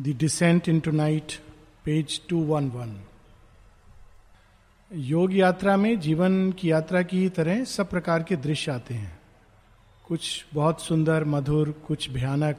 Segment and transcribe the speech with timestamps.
[0.00, 1.32] Descent into night
[1.84, 3.00] page two one one
[4.92, 9.20] योग यात्रा में जीवन की यात्रा की ही तरह सब प्रकार के दृश्य आते हैं।
[10.06, 12.56] कुछ बहुत सुंदर, मधुर, कुछ भयानक।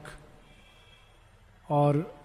[1.70, 2.16] और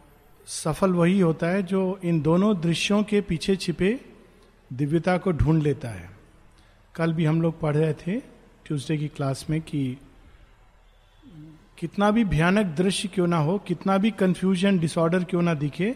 [0.46, 4.00] सफल वही होता है जो इन दोनों दृश्यों के पीछे छिपे
[4.72, 6.10] दिव्यता को ढूंढ लेता है।
[6.94, 8.20] कल भी हम लोग पढ़ रहे थे
[8.64, 9.96] ट्यूसडे की क्लास में कि
[11.78, 15.94] कितना भी भयानक दृश्य क्यों ना हो, कितना भी कंफ्यूजन डिसऑर्डर क्यों ना दिखे,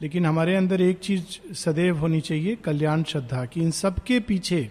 [0.00, 4.70] लेकिन हमारे अंदर एक चीज़ सदैव होनी चाहिए, कल्याण, श्रद्धा, कि इन सब के पीछे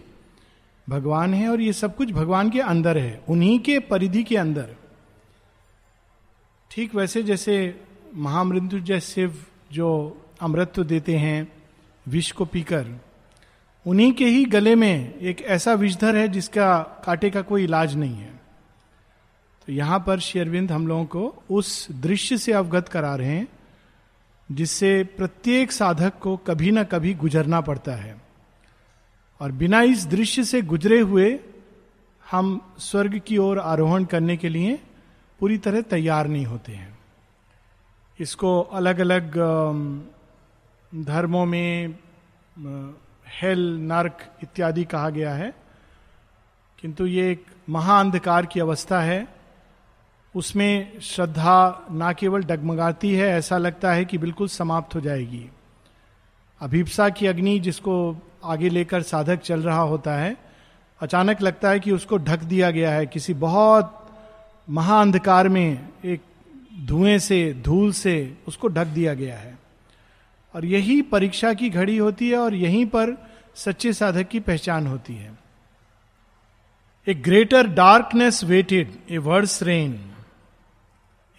[0.90, 4.76] भगवान है और ये सब कुछ भगवान के अंदर है, उन्हीं के परिधि के अंदर।
[6.72, 7.80] ठीक वैसे जैसे
[8.16, 9.90] महामृत्युंजय शिव जो
[10.42, 11.48] अमृत्व देते हैं,
[12.08, 13.00] विष को पीकर,
[13.86, 18.16] उन्हीं के ही गले में एक ऐसा विषधर है जिसका काटे का कोई इलाज नहीं
[18.16, 18.35] है।
[19.68, 23.48] तो यहाँ पर शेरविंद हम लोगों को उस दृश्य से अवगत करा रहे हैं,
[24.52, 28.22] जिससे प्रत्येक साधक को कभी ना कभी गुजरना पड़ता है।
[29.42, 31.40] और बिना इस दृश्य से गुजरे हुए
[32.32, 34.80] हम स्वर्ग की ओर आरोहण करने के लिए
[35.40, 36.98] पूरी तरह तैयार नहीं होते हैं।
[38.20, 39.32] इसको अलग अलग
[40.96, 41.88] धर्मों में
[43.28, 45.54] हेल, नर्क इत्यादि कहा गया है।
[46.80, 49.36] किंतु ये एक महाअंधकार की अवस्था है।
[50.36, 55.50] उसमें श्रद्धा ना केवल डगमगाती है, ऐसा लगता है कि बिल्कुल समाप्त हो जाएगी।
[56.62, 60.38] अभिप्सा की अग्नि जिसको आगे लेकर साधक चल रहा होता है,
[61.02, 64.10] अचानक लगता है कि उसको ढक दिया गया है। किसी बहुत
[64.70, 66.22] महाअंधकार में, एक
[66.86, 69.60] धुएँ से, धूल से उसको ढक दिया गया है।
[70.56, 75.16] और यही परीक्षा की घड़ी होती है और यहीं पर सच्चे साधक की पहचान होती
[75.16, 75.38] है।
[77.08, 80.12] A greater darkness waited a worse reign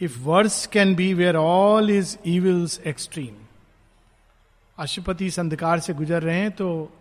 [0.03, 3.35] if worse can be where all is evil's extreme
[4.79, 6.93] Aswapati इस अंधकार से गुजर रहे हैं तो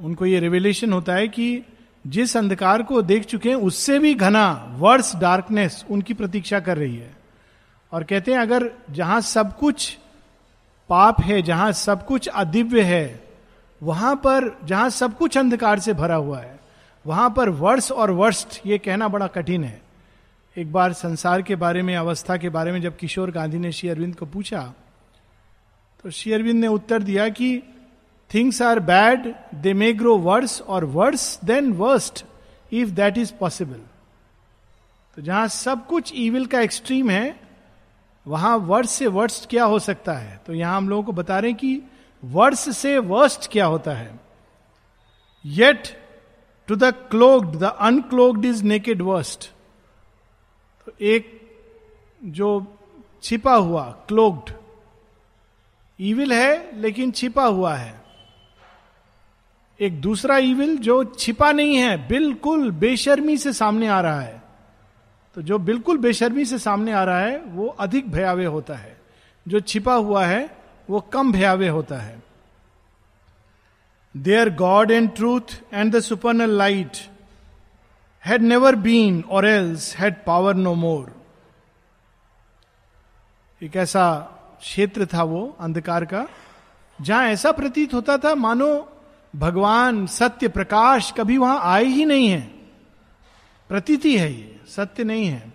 [0.00, 1.62] उनको ये रिवेलेशन होता है कि
[2.06, 6.96] जिस अंधकार को देख चुके हैं, उससे भी घना वर्स डार्कनेस उनकी प्रतीक्षा कर रही
[6.96, 7.16] है।
[7.92, 9.98] और कहते हैं, अगर जहाँ सब कुछ
[10.88, 13.24] पाप है, जहाँ सब कुछ अदिव्य है,
[13.82, 16.60] वहाँ पर, जहाँ सब कुछ अंधकार से भरा हुआ है,
[17.06, 19.85] वहाँ पर वर्ष और वर्स्ट ये कहना बड़ा कठिन है।
[20.58, 23.88] एक बार संसार के बारे में, अवस्था के बारे में जब किशोर गांधी ने श्री
[23.88, 24.74] अरविंद को पूछा
[26.02, 27.62] तो श्री अरविंद ने उत्तर दिया कि
[28.34, 32.24] things are bad they may grow worse or worse then worst
[32.72, 33.80] if that is possible
[35.16, 37.40] तो जहाँ सब कुछ ईविल का एक्सट्रीम है,
[38.26, 40.40] वहाँ वर्ष से वर्स्ट क्या हो सकता है?
[40.46, 41.82] तो यहाँ हम लोगों को बता रहे हैं कि
[42.24, 44.20] वर्ष से वर्स्ट क्या होता है?
[45.46, 45.82] Yet
[46.66, 49.52] to the clogged the unclogged is naked worst
[51.00, 51.40] एक
[52.24, 52.78] जो
[53.22, 54.52] छिपा हुआ क्लोग्ड
[56.00, 58.04] ईविल है, लेकिन छिपा हुआ है।
[59.80, 64.42] एक दूसरा ईविल जो छिपा नहीं है, बिल्कुल बेशर्मी से सामने आ रहा है।
[65.34, 69.00] तो जो बिल्कुल बेशर्मी से सामने आ रहा है, वो अधिक भयावे होता है।
[69.48, 70.58] जो छिपा हुआ है,
[70.90, 72.22] वो कम भयावे होता है।
[74.16, 77.15] There God and truth and the supernal light
[78.26, 81.14] had never been or else had power no more
[83.62, 84.18] एक ऐसा
[84.60, 86.26] क्षेत्र था वो, अंधकार का,
[86.98, 88.88] जहाँ ऐसा प्रतीत होता था, मानो
[89.34, 92.40] भगवान सत्य प्रकाश कभी वहाँ आए ही नहीं है।
[93.70, 95.52] प्रतीति है ये, सत्य नहीं है।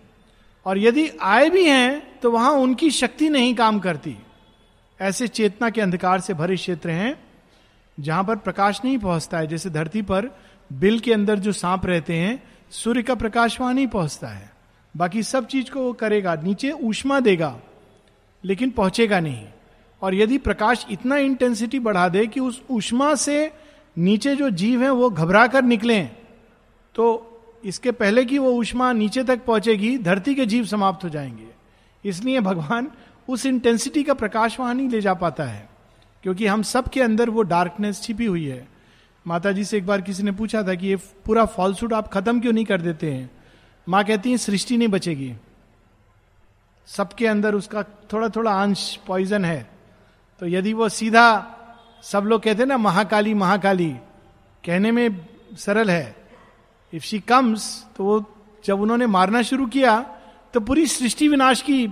[0.65, 4.17] और यदि आए भी हैं तो वहाँ उनकी शक्ति नहीं काम करती।
[4.99, 7.13] ऐसे चेतना के अंधकार से भरे क्षेत्र हैं,
[7.97, 10.29] जहाँ पर प्रकाश नहीं पहुँचता है। जैसे धरती पर
[10.69, 14.51] बिल के अंदर जो सांप रहते हैं सूर्य का प्रकाश वहाँ नहीं पहुँचता है।
[14.95, 17.57] बाकी सब चीज़ को वो करेगा, नीचे ऊष्मा देगा,
[18.43, 19.45] लेकिन पहुंचेगा नहीं।
[20.01, 23.51] और यदि प्रकाश इतना इंटेंसिटी बढ़ा दे कि उस ऊष्मा से
[23.97, 26.01] नीचे जो जीव है वो घबरा कर निकले
[26.95, 27.27] तो
[27.63, 31.47] इसके पहले कि वो उष्मा नीचे तक पहुंचेगी, धरती के जीव समाप्त हो जाएँगे।
[32.03, 32.91] इसलिए भगवान
[33.27, 35.69] उस इंटेंसिटी का प्रकाश वहाँ नहीं ले जा पाता है,
[36.23, 38.67] क्योंकि हम सब के अंदर वो डार्कनेस छिपी हुई है।
[39.25, 40.95] माता जी से एक बार किसी ने पूछा था कि ये
[41.25, 43.29] पूरा फॉल्सूट आप खत्म क्यों नहीं कर देते हैं?
[43.87, 45.33] माँ कहती है, सृष्टि नहीं बचेगी।
[46.87, 47.83] सबके अंदर उसका
[48.13, 49.69] थोड़ा थोड़ा अंश पॉइजन है।
[50.41, 51.25] तो यदि वो सीधा
[52.03, 53.89] सब लोग कहते ना, महाकाली महाकाली,
[54.63, 55.25] कहने में
[55.57, 56.15] सरल है।
[56.93, 58.23] इफ़ शी कम्स तो वो
[58.65, 59.99] जब उन्होंने मारना शुरू किया
[60.53, 61.85] तो पूरी सृष्टि विनाश की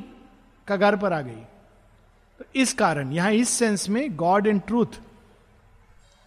[0.68, 1.42] कगार पर आ गई।
[2.40, 5.00] तो इस कारण, यहाँ इस सेंस में गॉड एंड ट्रूथ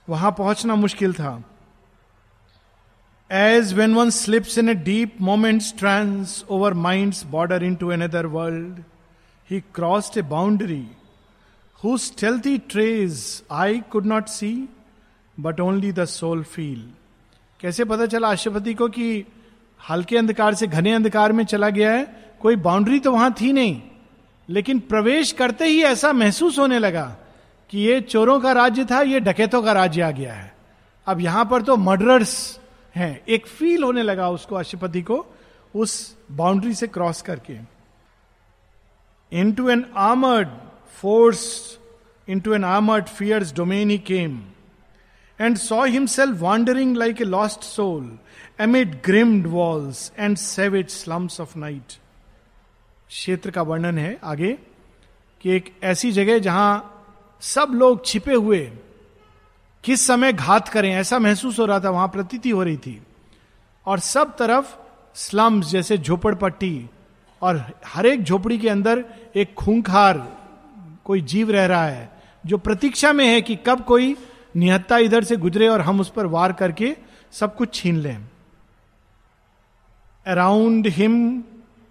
[0.09, 1.43] वहाँ पहुँचना मुश्किल था।
[3.31, 8.83] As when one slips in a deep moment's trance over mind border into another world
[9.51, 10.87] he crossed a boundary
[11.85, 13.23] who stealthy trace
[13.53, 14.53] eye could not see
[15.37, 16.89] but only the soul feel
[17.61, 19.25] कैसे पता चला अशुपति को कि
[19.81, 22.05] हल्के अंधकार से घने अंधकार में चला गया है?
[22.41, 23.81] कोई बाउंड्री तो वहाँ थी नहीं,
[24.49, 27.17] लेकिन प्रवेश करते ही ऐसा महसूस होने लगा।
[27.73, 30.53] कि ये चोरों का राज्य था, ये डकैतों का राज्य आ गया है।
[31.07, 32.61] अब यहाँ पर तो मर्डरर्स
[32.97, 35.27] हैं। एक फील होने लगा उसको अशुपति को,
[35.75, 37.57] उस बाउंड्री से क्रॉस करके।
[39.53, 40.49] Into an armoured
[41.01, 41.79] force
[42.41, 44.41] into an armoured fierce domain he came
[45.41, 48.19] and saw himself wandering like a lost soul
[48.61, 51.93] amid grimed walls and sordid slums of night
[53.09, 54.53] क्षेत्र का वर्णन है आगे
[55.41, 56.92] कि एक ऐसी जगह जहाँ
[57.43, 58.59] सब लोग छिपे हुए
[59.85, 63.01] किस समय घात करें, ऐसा महसूस हो रहा था, वहाँ प्रतीति हो रही थी।
[63.87, 64.75] और सब तरफ़
[65.15, 66.89] स्लम्स जैसे झोपड़पट्टी
[67.43, 69.05] और हर एक झोपड़ी के अंदर
[69.37, 70.19] एक खूंखार
[71.05, 72.11] कोई जीव रह रहा है,
[72.47, 74.17] जो प्रतीक्षा में है कि कब कोई
[74.57, 76.97] निहत्ता इधर से गुजरे और हम उस पर वार करके
[77.33, 78.29] सब कुछ छीन लें।
[80.27, 81.17] Around him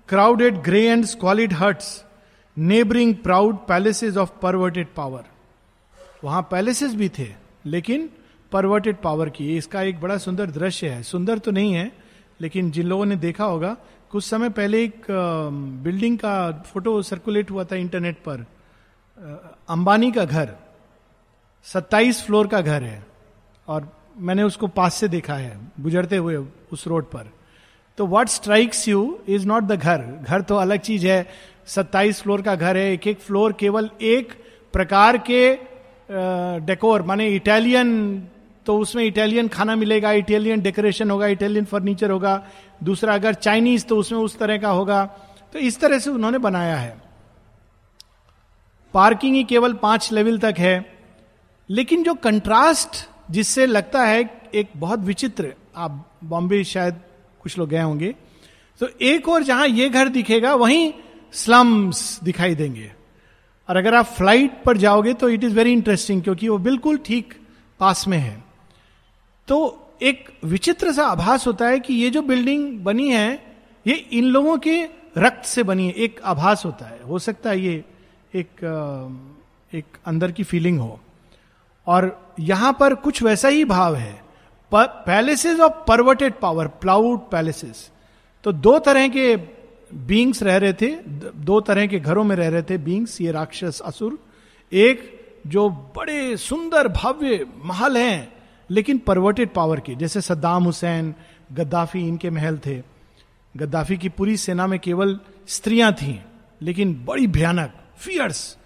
[0.10, 2.04] crowded grey and squalid huts
[2.58, 5.24] neighbouring proud palaces of perverted power
[6.24, 7.28] वहाँ पैलेसेस भी थे,
[7.66, 8.10] लेकिन
[8.52, 11.92] परवर्टेड पावर की। इसका एक बड़ा सुंदर दृश्य है। सुंदर तो नहीं है,
[12.42, 13.76] लेकिन जिन लोगों ने देखा होगा,
[14.12, 15.06] कुछ समय पहले एक
[15.84, 18.46] बिल्डिंग का फ़ोटो सर्कुलेट हुआ था इंटरनेट पर।
[19.70, 20.54] अंबानी का घर
[21.66, 23.06] 27 फ्लोर का घर है,
[23.68, 26.36] और मैंने उसको पास से देखा है, गुजरते हुए
[26.72, 27.30] उस रोड पर।
[27.98, 31.28] तो what strikes you is not the घर। घर तो अलग चीज़ है।
[31.68, 34.34] 27 फ्लोर का घर है एक एक फ्लोर केवल एक
[34.74, 35.54] प्रकार के
[36.66, 38.28] डेकोर माने इटालियन
[38.66, 42.48] तो उसमें इटालियन खाना मिलेगा इटालियन डेकोरेशन होगा इटालियन फर्नीचर होगा।
[42.84, 45.06] दूसरा अगर चाइनीज़ तो उसमें उस तरह का होगा।
[45.54, 47.02] तो इस तरह से उन्होंने बनाया है।
[48.94, 51.00] पार्किंग ही केवल पाँच लेवल तक है।
[51.70, 56.96] लेकिन जो कंट्रास्ट जिससे लगता है, एक बहुत विचित्र, आप बॉम्बे शायद
[57.44, 58.16] कुछ लोग गए होंगे।
[58.80, 60.94] तो एक और जहाँ ये घर दिखेगा, वहीं
[61.34, 62.92] स्लम्स दिखाई देंगे।
[63.70, 67.34] और अगर आप फ़्लाइट पर जाओगे तो इट इज़ वेरी इंटरेस्टिंग क्योंकि वो बिल्कुल ठीक
[67.80, 68.44] पास में है।
[69.48, 69.58] तो
[70.02, 73.56] एक विचित्र सा आभास होता है कि ये जो बिल्डिंग बनी है,
[73.86, 74.82] ये इन लोगों के
[75.18, 77.84] रक्त से बनी है। एक आभास होता है। हो सकता है ये
[78.34, 78.64] एक
[79.74, 81.00] एक अंदर की फीलिंग हो।
[81.88, 84.14] और यहाँ पर कुछ वैसा ही भाव है।
[84.72, 87.90] Palaces of perverted power proud palaces
[88.44, 89.36] तो दो तरह के
[89.94, 90.96] बींग्स रह रहे थे,
[91.36, 94.20] दो तरह के घरों में रह रहे थे बींग्स ये राक्षस असुर।
[94.72, 98.34] एक जो बड़े सुंदर भव्य महल हैं,
[98.70, 101.14] लेकिन परवर्टेड पावर के, जैसे सद्दाम हुसैन,
[101.52, 102.82] गद्दाफी इनके महल थे।
[103.58, 106.20] गद्दाफी की पूरी सेना में केवल स्त्रियाँ थीं,
[106.62, 108.58] लेकिन बड़ी भयानक फियर्स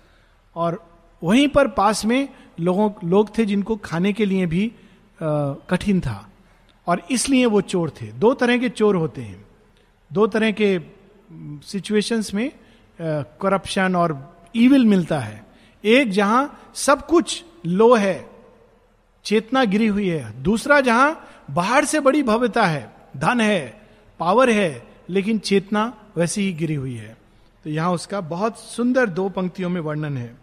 [0.56, 0.88] और
[1.24, 2.30] वहीं पर पास में
[2.60, 4.72] लोगों, लोग थे जिनको खाने के लिए भी
[5.70, 6.32] कठिन था।
[6.88, 9.46] और इसलिए वो चोर थे। दो तरह के चोर होते हैं।
[10.14, 10.95] दो तरह के
[11.64, 12.50] सिचुएशंस में
[13.00, 14.14] करप्शन और
[14.56, 15.44] ईविल मिलता है।
[15.84, 18.30] एक जहाँ सब कुछ लो है,
[19.26, 23.82] चेतना गिरी हुई है, दूसरा जहाँ बाहर से बड़ी भव्यता है, धन है
[24.20, 27.16] पावर है, लेकिन चेतना वैसी ही गिरी हुई है।
[27.66, 30.36] तो यहाँ उसका बहुत सुंदर दो पंक्तियों में वर्णन है।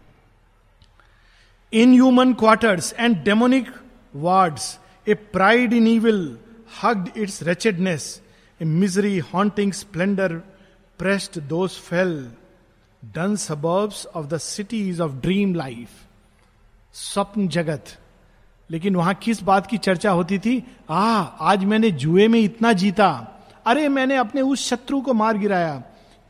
[1.73, 3.69] In human quarters and demonic
[4.15, 6.39] wards a pride in evil
[6.83, 8.21] hugged its wretchedness
[8.61, 10.41] a misery haunting splendour
[10.99, 12.33] pressed those fell
[13.05, 15.89] dun suburbs of the cities of dream life
[16.95, 17.85] स्वप्न जगत
[18.71, 20.65] लेकिन वहाँ किस बात की चर्चा होती थी?
[20.91, 23.09] आ आज मैंने जुए में इतना जीता।
[23.67, 25.83] अरे, मैंने अपने उस शत्रु को मार गिराया।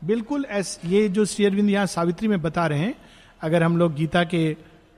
[0.03, 2.95] बिल्कुल ऐस, ये जो श्री अरविंद यहाँ सावित्री में बता रहे हैं,
[3.41, 4.55] अगर हम लोग गीता के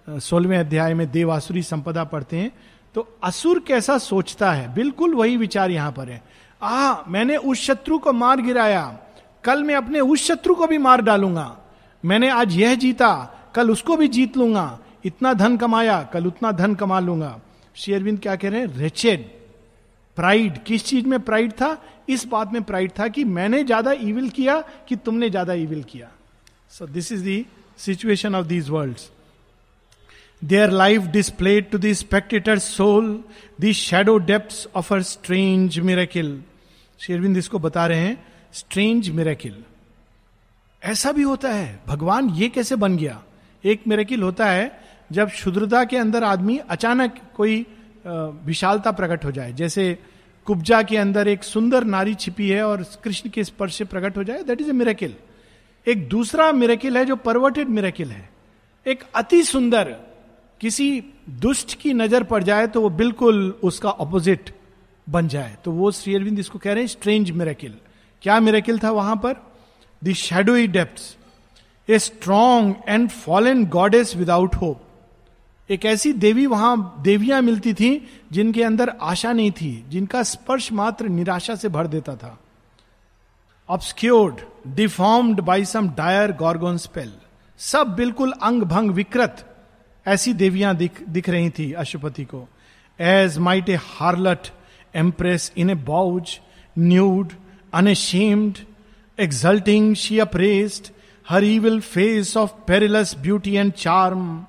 [0.08, 2.52] सोलहवें अध्याय में देवासुरी संपदा पढ़ते हैं
[2.96, 4.74] तो असुर कैसा सोचता है?
[4.74, 6.22] बिल्कुल वही विचार यहाँ पर है।
[6.62, 8.98] आ मैंने उस शत्रु को मार गिराया।
[9.46, 11.56] कल मैं अपने उस शत्रु को भी मार डालूँगा।
[12.04, 13.12] मैंने आज यह जीता,
[13.56, 14.68] कल उसको भी जीत लूँगा।
[15.06, 17.40] इतना धन कमाया, कल उतना धन कमा लूँगा।
[17.76, 18.68] श्री अरविंद क्या कह रहे हैं?
[18.78, 19.26] रेचेड
[20.18, 21.78] प्राइड किस चीज़ में प्राइड था?
[22.10, 26.10] इस बात में प्राइड था कि मैंने ज़्यादा इविल किया कि तुमने ज़्यादा इविल किया।
[26.72, 27.46] So this is the
[27.78, 28.98] situation of these world
[30.42, 33.24] their life displayed to the spectator soul
[33.62, 36.42] the shadow depth of our strange miracle
[37.00, 38.24] Sri Aurobindo इसको बता रहे हैं।
[38.56, 39.56] Strange miracle.
[40.82, 43.22] ऐसा भी होता है। भगवान ये कैसे बन गया?
[43.64, 44.72] एक मेरेकिल होता है
[45.10, 47.66] जब शुद्रता के अंदर आदमी अचानक कोई
[48.08, 49.98] विशालता प्रकट हो जाए। जैसे
[50.48, 54.24] कुब्जा के अंदर एक सुंदर नारी छिपी है और कृष्ण के स्पर्श से प्रकट हो
[54.24, 55.16] जाए दैट इज़ ए मेरेकिल
[55.88, 58.30] एक दूसरा मेरेकिल है जो परवर्टेड मेरेकिल है।
[58.86, 59.96] एक अति सुंदर,
[60.62, 61.04] किसी
[61.42, 64.50] दुष्ट की नज़र पड़ जाए तो वो बिल्कुल उसका ऑपोजिट
[65.08, 67.76] बन जाए। तो वो श्री अरविंद इसको कह रहे हैं स्ट्रेंज मिरेकिल
[68.26, 69.36] क्या मिरेकिल था वहाँ पर?
[70.02, 74.82] The shadowy depth a strong and fallen goddess without hope
[75.70, 81.08] एक ऐसी देवी वहाँ देवियाँ मिलती थी, जिनके अंदर आशा नहीं थी, जिनका स्पर्श मात्र
[81.08, 82.38] निराशा से भर देता था।
[83.70, 84.42] Obscured
[84.76, 87.14] deformed by some dire gorgon spell
[87.60, 89.46] सब बिल्कुल अंग भंग विकृत।
[90.06, 92.48] ऐसी देवियाँ दिख दिख रही थी अशुपति को।
[93.00, 94.54] As might a harlot
[94.96, 96.40] empress in a bouge
[96.78, 97.34] nude
[97.82, 98.64] unshamed
[99.18, 100.92] exulting she appraised
[101.26, 104.46] her evil face of perilous beauty and charm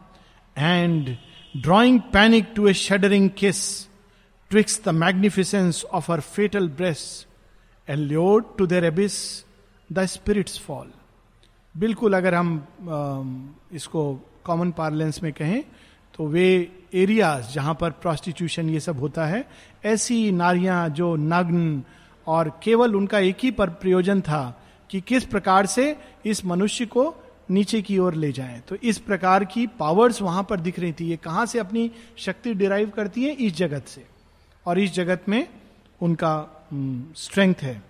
[0.57, 1.17] and
[1.61, 3.61] drawing panic to a shuddering kiss
[4.51, 7.27] twixt the magnificence of her fatal breasts
[7.89, 9.45] allured to their abyss
[9.91, 10.87] the spirits fall
[11.75, 12.51] बिल्कुल अगर हम
[13.79, 14.03] इसको
[14.45, 15.63] common parlance में कहें
[16.15, 16.47] तो वे
[16.95, 19.45] areas जहाँ पर prostitution ये सब होता है
[19.85, 21.83] ऐसी नारियाँ जो नग्न
[22.27, 24.43] और केवल उनका एक ही पर प्रयोजन था
[24.91, 27.15] कि किस प्रकार से इस मनुष्य को
[27.51, 31.07] नीचे की ओर ले जाएँ। तो इस प्रकार की पावर्स वहाँ पर दिख रही थी।
[31.07, 33.33] ये कहाँ से अपनी शक्ति डिराइव करती है?
[33.33, 34.05] इस जगत से।
[34.67, 35.47] और इस जगत में
[36.01, 36.35] उनका
[37.17, 37.83] स्ट्रेंथ है।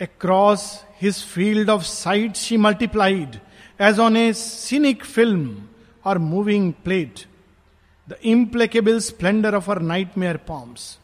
[0.00, 0.64] Across
[1.02, 3.38] his field of sight she multiplied
[3.80, 5.56] as on a scenic film
[6.04, 7.20] or moving plate
[8.08, 9.80] the implacable splendour of her
[10.18, 10.98] nightmare pomps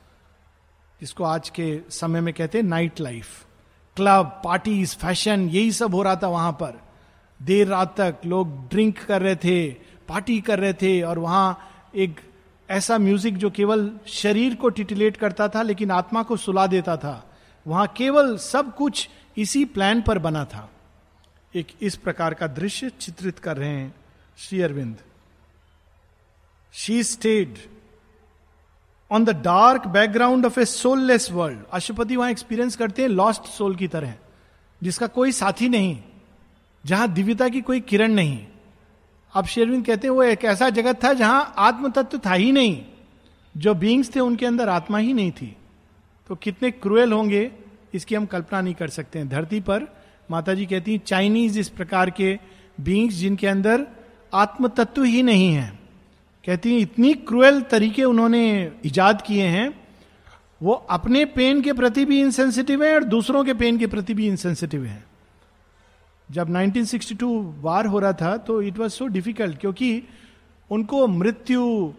[1.00, 3.46] जिसको आज के समय में कहते हैं night life
[3.96, 6.80] club parties fashion यही सब हो रहा था वहाँ पर.
[7.42, 9.70] देर रात तक लोग ड्रिंक कर रहे थे
[10.08, 11.58] पार्टी कर रहे थे और वहाँ
[11.94, 12.20] एक
[12.70, 17.30] ऐसा म्यूज़िक जो केवल शरीर को टिटिलेट करता था लेकिन आत्मा को सुला देता था.
[17.66, 20.70] वहाँ केवल सब कुछ इसी प्लान पर बना था.
[21.54, 23.94] एक इस प्रकार का दृश्य चित्रित कर रहे हैं
[24.38, 24.96] Shri Aurobindo.
[26.72, 27.58] She staged
[29.10, 33.76] on the dark background of a soulless world Aswapati वहाँ एक्सपीरियंस करते हैं लॉस्ट सोल
[33.76, 34.14] की तरह,
[34.82, 35.98] जिसका कोई साथी नहीं,
[36.84, 38.46] जहाँ दिव्यता की कोई किरण नहीं।
[39.34, 42.82] अब शेरविंद कहते हैं, वो एक ऐसा जगत था जहाँ आत्म तत्व था ही नहीं,
[43.56, 45.56] जो बींग्स थे, उनके अंदर आत्मा ही नहीं थी।
[46.28, 47.50] तो कितने क्रूएल होंगे,
[47.94, 49.86] इसकी हम कल्पना नहीं कर सकते हैं। धरती पर
[50.30, 52.38] माता जी कहती हैं चाइनीज़ इस प्रकार के
[52.80, 53.86] बींग्स जिनके अंदर
[54.34, 55.77] आत्म तत्व ही नहीं है।
[56.44, 59.68] कहती हैं, इतनी क्रूएल तरीके उन्होंने इजाद किए हैं।
[60.62, 64.26] वो अपने पेन के प्रति भी इनसेंसिटिव है और दूसरों के पेन के प्रति भी
[64.28, 65.04] इनसेंसिटिव है.
[66.28, 67.30] जब 1962
[67.60, 70.02] वार हो रहा था तो इट वॉज़ सो डिफ़िकल्ट क्योंकि
[70.70, 71.92] उनको मृत्यु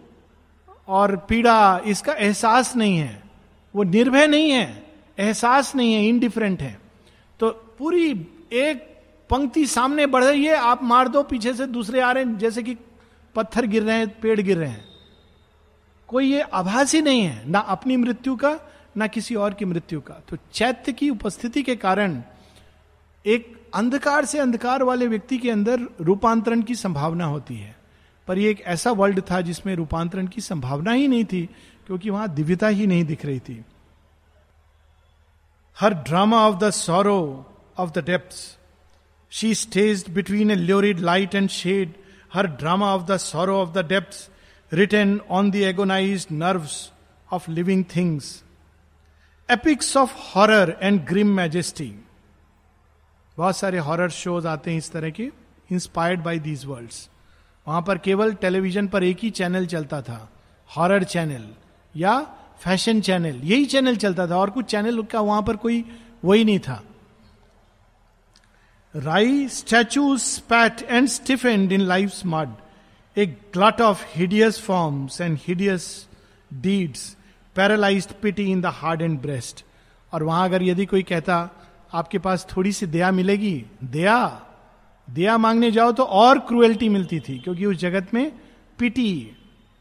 [0.87, 3.23] और पीड़ा इसका एहसास नहीं है।
[3.75, 4.83] वो निर्भय नहीं है,
[5.19, 6.79] एहसास नहीं है इनडिफरेंट है।
[7.39, 8.11] तो पूरी
[8.53, 8.85] एक
[9.29, 12.63] पंक्ति सामने बढ़ रही है, आप मार दो, पीछे से दूसरे आ रहे हैं, जैसे
[12.63, 12.75] कि
[13.35, 14.85] पत्थर गिर रहे हैं, पेड़ गिर रहे हैं।
[16.07, 18.59] कोई ये आभास ही नहीं है, ना अपनी मृत्यु का,
[18.97, 22.21] ना किसी और की मृत्यु का। तो चैत्य की उपस्थिति के कारण
[23.25, 27.75] एक अंधकार से अंधकार वाले व्यक्ति के अंदर रूपांतरण की संभावना होती है।
[28.27, 31.49] पर ये एक ऐसा वर्ल्ड था जिसमें रूपांतरण की संभावना ही नहीं थी,
[31.87, 33.65] क्योंकि वहाँ दिव्यता ही नहीं दिख रही थी।
[35.77, 37.45] Her drama of the sorrow
[37.77, 38.35] of the depth
[39.31, 41.93] she staged between a lurid light and shade
[42.31, 44.29] her drama of the sorrow of the depths,
[44.71, 46.91] written on the agonized nerves
[47.29, 48.43] of living things.
[49.49, 51.91] Epics of horror and grim majesty.
[53.37, 55.29] बहुत सारे horror shows आते हैं इस तरह के
[55.69, 57.07] inspired by these world's
[57.67, 60.17] वहाँ पर केवल टेलीविज़न पर एक ही चैनल चलता था
[60.69, 61.47] हॉरर चैनल
[61.95, 62.19] या
[62.63, 65.83] फ़ैशन चैनल यही चैनल चलता था और कुछ चैनल का वहाँ पर कोई
[66.25, 66.81] वही नहीं था
[68.95, 72.49] Rai statues spat and stiffened in life's mud,
[73.17, 76.07] a glut of hideous forms and hideous
[76.61, 77.15] deeds,
[77.55, 79.63] paralyzed pity in the hardened breast.
[80.13, 81.49] और वहाँ अगर यदि कोई कहता
[81.93, 83.65] आपके पास थोड़ी सी दया मिलेगी?
[83.83, 84.41] दया?
[85.09, 88.31] दया मांगने जाओ तो और क्रुएल्टी मिलती थी क्योंकि उस जगत में
[88.79, 89.31] पिटी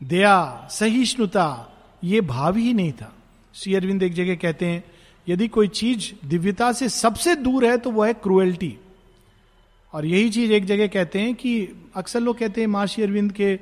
[0.03, 1.73] दया सहिष्णुता
[2.05, 3.12] ये भाव ही नहीं था.
[3.55, 4.85] श्री अरविंद एक जगह कहते हैं
[5.29, 8.79] यदि कोई चीज़ दिव्यता से सबसे दूर है तो वह है क्रुएल्टी
[9.92, 13.52] और यही चीज़ एक जगह कहते हैं कि अक्सर लोग कहते हैं महर्षि अरविंद के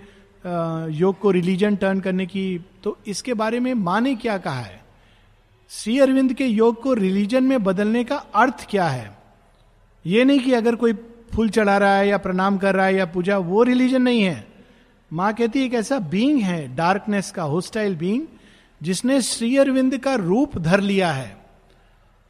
[0.94, 4.84] योग को रिलीजन टर्न करने की तो इसके बारे में माँ ने क्या कहा है?
[5.70, 9.18] श्री अरविंद के योग को रिलीजन में बदलने का अर्थ क्या है?
[10.06, 10.92] ये नहीं कि अगर कोई
[11.32, 14.46] फूल चढ़ा रहा है या प्रणाम कर रहा है या पूजा, वो रिलीजन नहीं है।
[15.12, 18.22] माँ कहती है एक ऐसा बींग है डार्कनेस का होस्टाइल बींग
[18.80, 21.36] जिसने श्री अरविंद का रूप धर लिया है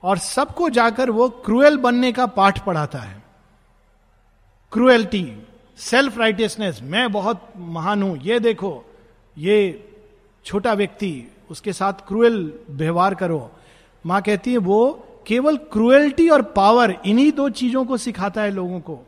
[0.03, 3.26] और सबको जाकर वो क्रूएल बनने का पाठ पढ़ाता है।
[4.77, 5.39] क्रूएल्टी
[5.79, 8.85] सेल्फ राइटियसनेस मैं बहुत महान हूँ, ये देखो,
[9.39, 9.89] ये
[10.45, 13.51] छोटा व्यक्ति, उसके साथ क्रूएल व्यवहार करो।
[14.07, 18.81] माँ कहती है, वो केवल क्रूएल्टी और पावर इन्हीं दो चीज़ों को सिखाता है लोगों
[18.81, 18.99] को।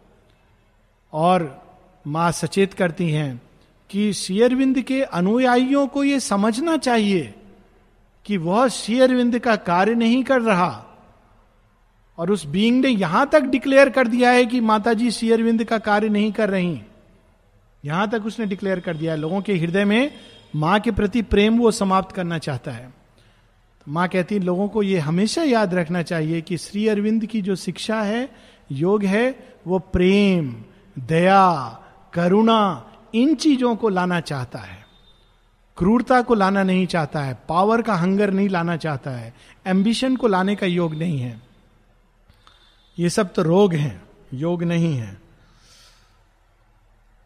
[1.12, 1.62] और
[2.06, 3.42] माँ सचेत करती हैं
[3.90, 7.34] कि शेयरविंद के अनुयायियों को यह समझना चाहिए
[8.24, 10.87] कि वह शेयरविंद का कार्य नहीं कर रहा।
[12.18, 15.78] और उस बीइंग ने यहाँ तक डिक्लेयर कर दिया है कि माता जी शेयरविंद का
[15.78, 16.80] कार्य नहीं कर रही
[17.84, 20.10] यहाँ तक उसने डिक्लेयर कर दिया है, लोगों के हृदय में
[20.56, 24.82] माँ के प्रति प्रेम वो समाप्त करना चाहता है। तो माँ कहती है, लोगों को
[24.82, 28.28] यह हमेशा याद रखना चाहिए कि श्री अरविंद की जो शिक्षा है,
[28.72, 30.54] योग है, वो प्रेम,
[30.96, 31.66] दया,
[32.12, 32.84] करुणा,
[33.14, 34.86] इन चीज़ों को लाना चाहता है।
[35.76, 39.34] क्रूरता को लाना नहीं चाहता है, पावर का हंगर नहीं लाना चाहता है
[39.66, 41.47] एम्बिशन को लाने का योग नहीं है।
[42.98, 44.02] ये सब तो रोग हैं
[44.34, 45.16] योग नहीं है।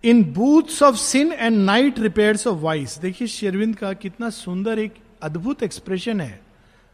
[0.04, 4.94] In booths of sin and night repairs of vice देखिए शेरविंद का कितना सुंदर एक
[5.22, 6.40] अद्भुत एक्सप्रेशन है।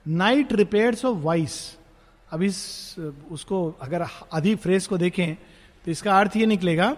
[0.09, 1.77] नाइट रिपेयर्स ऑफ़ वाइस
[2.31, 2.95] अब इस
[3.31, 5.35] उसको अगर आधी फ्रेस को देखें
[5.85, 6.97] तो इसका अर्थ ये निकलेगा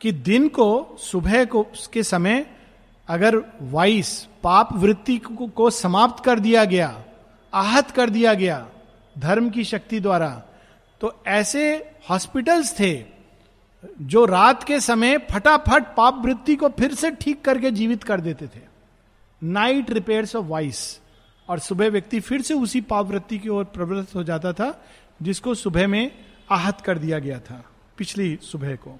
[0.00, 2.46] कि दिन को सुबह को के समय
[3.08, 7.04] अगर वाइस पाप वृत्ति को, को समाप्त कर दिया गया
[7.54, 8.66] आहत कर दिया गया
[9.18, 10.42] धर्म की शक्ति द्वारा
[11.04, 13.04] तो ऐसे हॉस्पिटल्स थे
[14.02, 18.46] जो रात के समय फटाफट पाप वृत्ति को फिर से ठीक करके जीवित कर देते
[18.46, 18.60] थे।
[19.42, 20.80] नाइट रिपेयर्स ऑफ़ वाइस
[21.48, 24.84] और सुबह व्यक्ति फिर से उसी पाप वृत्ति की ओर प्रवृत्त हो जाता था,
[25.22, 26.10] जिसको सुबह में
[26.50, 27.62] आहत कर दिया गया था,
[27.98, 28.98] पिछली सुबह को।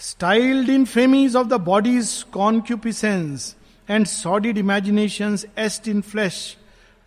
[0.00, 3.54] Styled infamies of the bodies concupiscence
[3.90, 6.56] and sordid imagination etched in flesh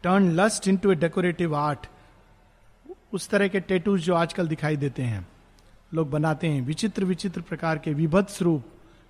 [0.03, 1.85] turn lust into a decorative art
[3.15, 5.27] उस तरह के टेटूज जो आजकल दिखाई देते हैं।
[5.93, 8.63] लोग बनाते हैं विचित्र विचित्र प्रकार के विभत्स रूप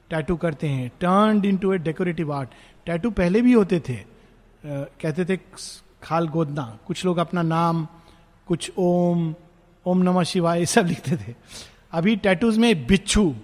[0.09, 2.49] टैटू करते हैं। Turn into a decorative art
[2.85, 4.03] tattoo पहले भी होते थे। आ,
[5.01, 5.37] कहते थे
[6.03, 7.87] खाल गोदना। कुछ लोग अपना नाम
[8.47, 9.35] कुछ ओम
[9.85, 11.35] ओम नमः शिवाय ये सब लिखते थे।
[11.91, 13.35] अभी टैटूज में बिच्छू।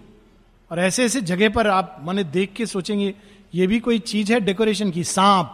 [0.72, 3.14] और ऐसे ऐसे जगह पर आप मैंने देख के सोचेंगे
[3.54, 5.04] ये भी कोई चीज़ है डेकोरेशन की?
[5.04, 5.54] सांप।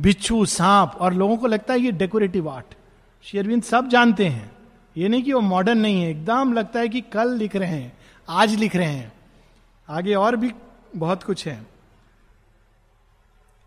[0.00, 2.74] बिच्छू सांप। और लोगों को लगता है ये डेकोरेटिव आर्ट
[3.22, 4.50] शेरविंद सब जानते हैं।
[4.96, 7.92] ये नहीं कि वो मॉडर्न नहीं है। एकदम लगता है कि कल लिख रहे हैं,
[8.28, 9.12] आज लिख रहे हैं।
[9.88, 10.52] आगे और भी
[10.96, 11.66] बहुत कुछ है।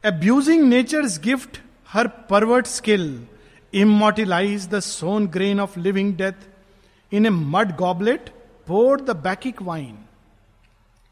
[0.05, 3.25] Abusing nature gift her pervert skill
[3.73, 8.29] immortalise the sown grain of living death in a mud goblet
[8.67, 9.97] pour the Bacchic wine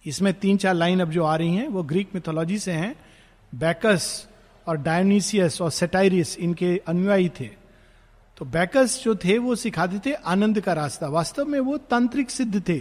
[0.05, 2.95] इसमें तीन चार लाइन अब जो आ रही हैं, वो ग्रीक मिथोलॉजी से हैं।
[3.55, 4.27] बैकस
[4.67, 7.60] और डायोनीसियस और सेटाइरिस इनके अनुयायी थे।
[8.41, 12.61] तो बैकस जो थे, वो सिखाते थे आनंद का रास्ता। वास्तव में वो तांत्रिक सिद्ध
[12.69, 12.77] थे।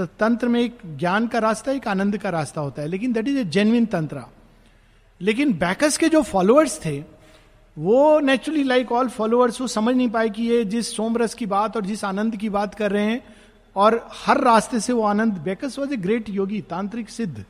[0.00, 3.38] तंत्र में एक ज्ञान का रास्ता, एक आनंद का रास्ता होता है। लेकिन दैट इज़
[3.38, 4.22] ए जेन्युन तंत्र
[5.20, 7.04] लेकिन बैकस के जो फॉलोअर्स थे,
[7.78, 11.76] वो नेचुरली लाइक ऑल फॉलोअर्स वो समझ नहीं पाए कि ये जिस सोमरस की बात
[11.76, 13.24] और जिस आनंद की बात कर रहे हैं,
[13.76, 17.44] और हर रास्ते से वो आनंद। Bacchus was a great yogi tantrik siddha.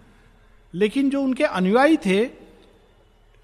[0.75, 2.46] लेकिन जो उनके अनुयायी थे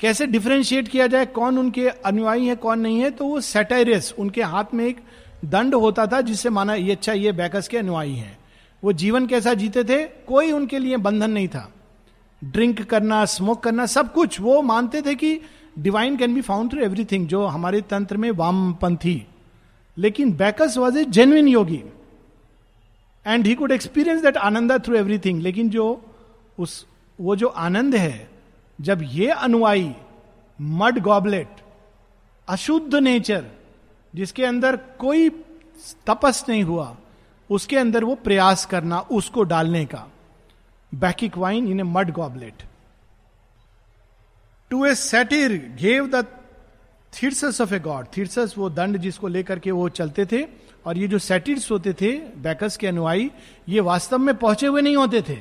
[0.03, 4.43] कैसे डिफ्रेंशिएट किया जाए कौन उनके अनुयायी है, कौन नहीं है तो वो सेटाइरियस उनके
[4.43, 5.01] हाथ में एक
[5.45, 8.39] दंड होता था जिससे माना, ये अच्छा ये बैकस के अनुयायी हैं।
[8.83, 10.03] वो जीवन कैसा जीते थे?
[10.05, 11.73] कोई उनके लिए बंधन नहीं था।
[12.45, 15.41] ड्रिंक करना स्मोक करना, सब कुछ, वो मानते थे कि
[15.79, 19.27] divine can be found through everything जो हमारे तंत्र में वामपंथी।
[19.97, 21.83] लेकिन Bacchus was a genuine yogi
[23.27, 25.87] and he could experience that Anand through everything लेकिन जो
[26.59, 26.87] उस,
[27.21, 28.32] वो जो आनंद है
[28.83, 29.95] जब ये अनुयायी
[30.59, 31.61] मड गॉबलेट
[32.49, 33.45] अशुद्ध नेचर
[34.15, 35.29] जिसके अंदर कोई
[36.07, 36.97] तपस नहीं हुआ,
[37.51, 40.07] उसके अंदर वो प्रयास करना, उसको डालने का।
[40.93, 42.63] Bacchic wine in a mud goblet
[44.71, 46.25] to a satyr gave the
[47.13, 50.43] thyrsus of a god thyrsus वो दंड जिसको लेकर के वो चलते थे,
[50.87, 53.31] और ये जो सेटिर्स होते थे बैकस के अनुयायी,
[53.69, 55.41] ये वास्तव में पहुँचे हुए नहीं होते थे।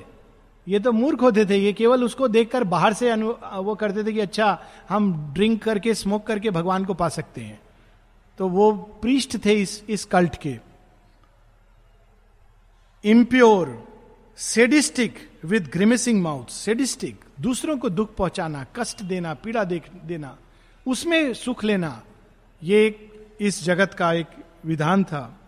[0.67, 4.19] ये तो मूर्ख होते थे ये केवल उसको देखकर बाहर से वो करते थे कि
[4.19, 4.57] अच्छा
[4.89, 7.59] हम ड्रिंक करके स्मोक करके भगवान को पा सकते हैं।
[8.39, 8.71] तो वो
[9.03, 10.57] पृष्ठ थे इस इस कल्ट के।
[13.03, 13.87] Impure
[14.37, 20.37] sadistic with grimacing mouth sadistic दूसरों को दुख पहुंचाना कष्ट देना पीड़ा दे, देना
[20.85, 22.01] उसमें सुख लेना
[22.61, 23.09] ये
[23.41, 24.27] इस जगत का एक
[24.65, 25.40] विधान था।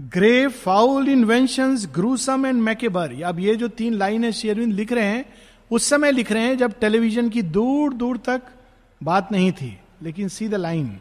[0.00, 5.04] Grey foul invention gruesome and macabre अब ये जो तीन लाइन है शेरविंद लिख रहे
[5.04, 5.24] हैं,
[5.70, 8.42] उस समय लिख रहे हैं जब टेलीविज़न की दूर दूर तक
[9.00, 10.98] बात नहीं थी। लेकिन see the line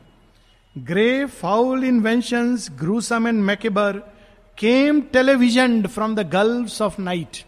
[0.75, 3.97] grey foul invention gruesome and macabre
[4.58, 7.43] came television from the girls of night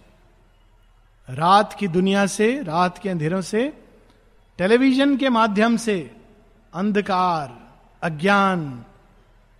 [1.27, 3.71] रात की दुनिया से, रात के अंधेरों से
[4.59, 5.99] टेलीविज़न के माध्यम से
[6.73, 7.57] अंधकार,
[8.01, 8.83] अज्ञान,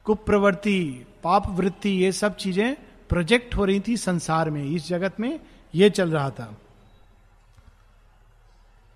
[0.05, 2.75] कुप्रवृत्ति पाप वृत्ति ये सब चीज़ें
[3.09, 5.39] प्रोजेक्ट हो रही थी संसार में इस जगत में
[5.75, 6.57] ये चल रहा था।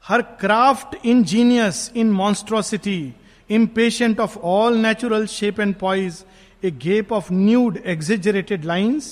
[0.07, 3.13] Her craft ingenious in monstrosity
[3.49, 6.15] impatient of all natural shape and poise,
[6.63, 9.05] a gape of nude exaggerated lines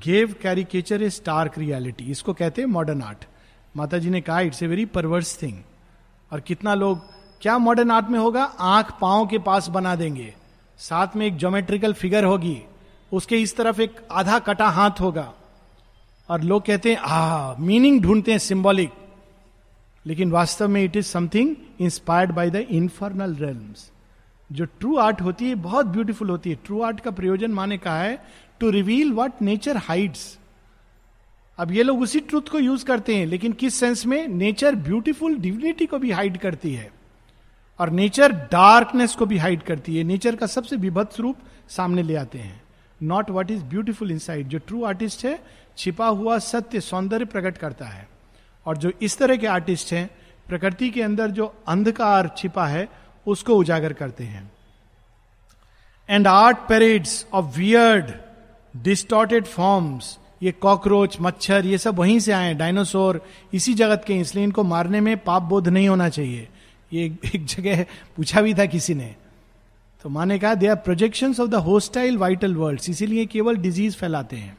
[0.00, 2.02] gave caricature a stark reality.
[2.02, 3.24] इसको कहते हैं मॉडर्न आर्ट
[3.76, 5.58] माता जी ने कहा it's a very perverse thing
[6.32, 6.98] और कितना लोग
[7.40, 8.44] क्या मॉडर्न आर्ट में होगा?
[8.44, 10.34] आँख पाओ के पास बना देंगे।
[10.78, 12.58] साथ में एक ज्योमेट्रिकल फिगर होगी।
[13.12, 15.32] उसके इस तरफ़ एक आधा कटा हाथ होगा।
[16.28, 18.90] और लोग कहते हैं आ मीनिंग ढूंढते हैं सिंबॉलिक
[20.06, 23.90] लेकिन वास्तव में it is something inspired by the infernal rails
[24.50, 28.00] जो ट्रू आर्ट होती है, बहुत ब्यूटीफुल होती है। ट्रू आर्ट का प्रयोजन माने कहा
[28.00, 28.24] है
[28.60, 30.38] to reveal what nature hides
[31.58, 34.28] अब ये लोग उसी ट्रूथ को यूज़ करते हैं, लेकिन किस सेंस में?
[34.28, 36.90] नेचर ब्यूटीफुल डिविनिटी को भी हाइड करती है।
[37.78, 41.36] और नेचर डार्कनेस को भी हाइड करती है। नेचर का सबसे विभत्स रूप
[41.68, 42.62] सामने ले आते हैं।
[43.02, 45.38] Not what is beautiful in जो ट्रू आर्टिस्ट है,
[45.78, 48.08] छिपा हुआ सत्य सौंदर्य प्रकट करता है।
[48.66, 50.10] और जो इस तरह के आर्टिस्ट हैं,
[50.48, 52.88] प्रकृति के अंदर जो अंधकार छिपा है,
[53.26, 54.52] उसको उजागर करते हैं।
[56.10, 58.12] And art parades of weird
[58.76, 64.44] distorted forms ये कॉकरोच मच्छर, ये सब वहीं से आए डायनासोर इसी जगत के इसलिए
[64.44, 66.48] इनको मारने में पाप बोध नहीं होना चाहिए।
[66.94, 67.04] ये
[67.34, 67.84] एक जगह
[68.16, 69.14] पूछा भी था किसी ने।
[70.04, 74.36] तो माने कहा they are projection of the hostile vital world इसीलिए केवल डिज़ीज़ फैलाते
[74.36, 74.56] हैं।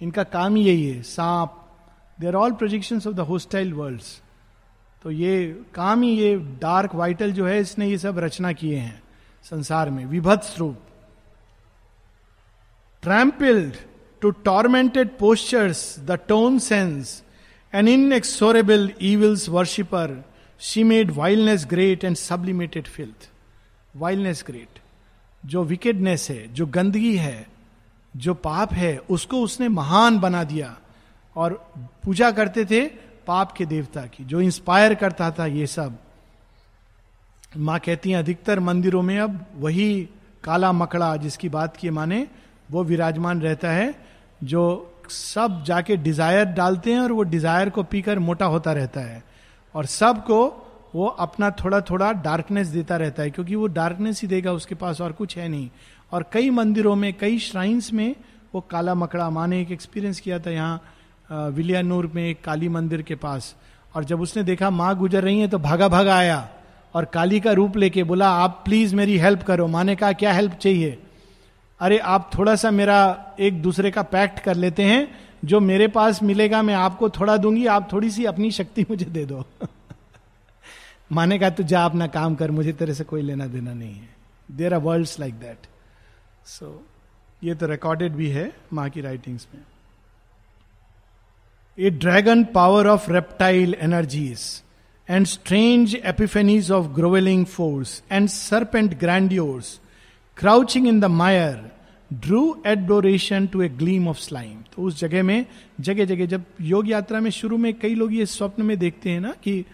[0.00, 1.60] इनका काम ही यही है, सांप।
[2.18, 4.02] They are all projection of the hostile world
[5.04, 9.02] तो ये काम ही, ये डार्क वाइटल जो है, इसने ये सब रचना किए हैं
[9.44, 10.78] संसार में। विभत्स रूप।
[13.02, 13.74] Trampled
[14.22, 17.22] to tormented postures the tone sense
[17.72, 20.22] an inexorable evil's worshipper
[20.60, 23.28] she made wildness great and sublimated filth
[23.94, 24.78] wildness great
[25.44, 27.46] जो विकेडनेस है, जो गंदगी है,
[28.14, 30.76] जो पाप है, उसको उसने महान बना दिया।
[31.36, 31.52] और
[32.04, 32.80] पूजा करते थे
[33.26, 35.98] पाप के देवता की। जो इंस्पायर करता था ये सब।
[37.56, 40.08] माँ कहती हैं, अधिकतर मंदिरों में अब वही
[40.44, 42.26] काला मकड़ा जिसकी बात की माने,
[42.70, 43.94] वो विराजमान रहता है,
[44.44, 49.22] जो सब जाके डिज़ायर डालते हैं और वो डिज़ायर को पीकर मोटा होता रहता है।
[49.74, 50.44] और सबको
[50.94, 55.00] वो अपना थोड़ा थोड़ा डार्कनेस देता रहता है, क्योंकि वो डार्कनेस ही देगा, उसके पास
[55.00, 55.68] और कुछ है नहीं।
[56.12, 58.14] और कई मंदिरों में, कई श्राइन्स में
[58.54, 63.02] वो काला मकड़ा, माँ ने एक एक्सपीरियंस किया था यहाँ विलियानूर में एक काली मंदिर
[63.02, 63.54] के पास।
[63.94, 66.48] और जब उसने देखा माँ गुजर रही है तो भागा भागा आया
[66.94, 70.32] और काली का रूप लेके बोला, आप प्लीज़ मेरी हेल्प करो। माँ ने कहा, क्या
[70.32, 70.98] हेल्प चाहिए?
[71.80, 75.08] अरे, आप थोड़ा सा मेरा एक दूसरे का पैक्ट कर लेते हैं
[75.44, 79.24] जो मेरे पास मिलेगा, मैं आपको थोड़ा दूँगी, आप थोड़ी सी अपनी शक्ति मुझे दे
[79.26, 79.44] दो।
[81.12, 84.08] माने कहा, तू जा अपना काम कर, मुझे तेरे से कोई लेना देना नहीं है।
[84.50, 85.66] There are world like that
[86.46, 86.86] so
[87.44, 89.62] ये तो रिकॉर्डेड भी है माँ की राइटिंग्स में।
[91.78, 94.62] A dragon power of reptile energies
[95.10, 99.80] and strange epiphanies of grovelling force and serpent grandeurs
[100.36, 101.73] crouching in the mire
[102.10, 105.46] drew adoration to a gleam of slime तो उस जगह में,
[105.80, 109.20] जगह जगह जब योग यात्रा में शुरू में कई लोग ये स्वप्न में देखते हैं
[109.20, 109.64] ना कि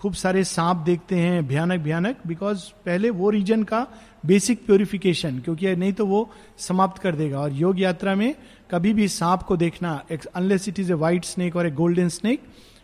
[0.00, 3.86] खूब सारे सांप देखते हैं, भयानक भयानक बिकॉज़ पहले वो रीजन का
[4.26, 8.34] बेसिक प्योरिफिकेशन क्योंकि नहीं तो वो समाप्त कर देगा। और योग यात्रा में
[8.70, 12.42] कभी भी सांप को देखना unless it is a white snake or a golden snake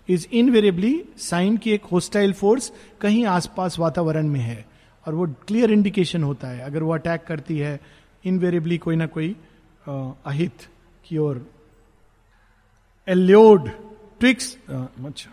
[0.08, 4.64] is invariably sign की एक होस्टाइल फोर्स कहीं आसपास वातावरण में है।
[5.06, 7.78] और वो क्लियर इंडिकेशन होता है। अगर वो अटैक करती है
[8.24, 9.36] इनवेरेबली कोई ना कोई
[9.88, 10.68] अहित
[11.04, 11.50] की ओर
[13.08, 13.68] एल्योड
[14.20, 15.30] ट्विक्स अच्छा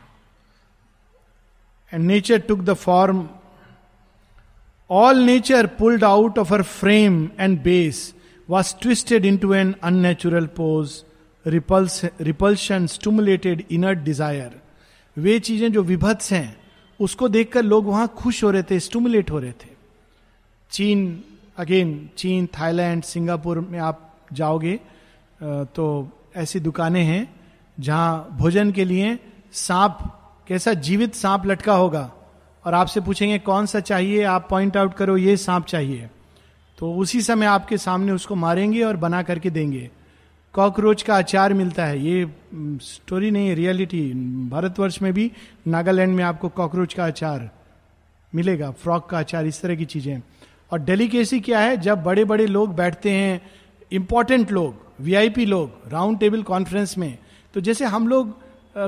[1.94, 3.30] and nature took the form
[4.92, 8.14] all nature pulled out of her frame and base
[8.50, 10.92] was twisted into an unnatural pose,
[12.22, 14.62] repulsion stimulated inner desire
[15.18, 16.58] वे चीज़ें जो विभत्स हैं
[17.00, 19.70] उसको देखकर लोग वहाँ खुश हो रहे थे स्टूमुलेट हो रहे थे।
[20.72, 21.24] चीन
[21.58, 24.80] अगेन चीन, थाईलैंड, सिंगापुर में आप जाओगे
[25.40, 25.86] तो
[26.36, 27.28] ऐसी दुकानें हैं
[27.78, 29.18] जहाँ भोजन के लिए
[29.54, 29.98] सांप,
[30.48, 32.12] कैसा जीवित सांप लटका होगा।
[32.66, 34.24] और आपसे पूछेंगे, कौन सा चाहिए?
[34.26, 36.10] आप पॉइंट आउट करो, ये सांप चाहिए।
[36.78, 39.90] तो उसी समय आपके सामने उसको मारेंगे और बना करके देंगे।
[40.54, 42.26] कॉकरोच का अचार मिलता है। ये
[42.84, 44.02] स्टोरी नहीं है रियलिटी
[44.50, 45.32] भारतवर्ष में भी,
[45.68, 47.50] नागालैंड में आपको कॉकरोच का अचार
[48.34, 50.22] मिलेगा, फ्रॉक का अचार, इस तरह की चीज़ें।
[50.72, 51.78] और डेलीकेसी क्या है?
[51.78, 53.42] जब बड़े बड़े लोग बैठते हैं
[53.92, 57.18] इंपॉर्टेंट लोग वीआईपी लोग राउंड टेबल कॉन्फ्रेंस में
[57.54, 58.36] तो जैसे हम लोग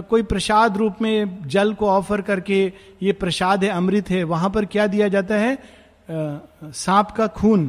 [0.10, 2.62] कोई प्रसाद रूप में जल को ऑफ़र करके
[3.04, 5.58] ये प्रसाद है, अमृत है, वहाँ पर क्या दिया जाता है?
[6.64, 7.66] सांप का खून।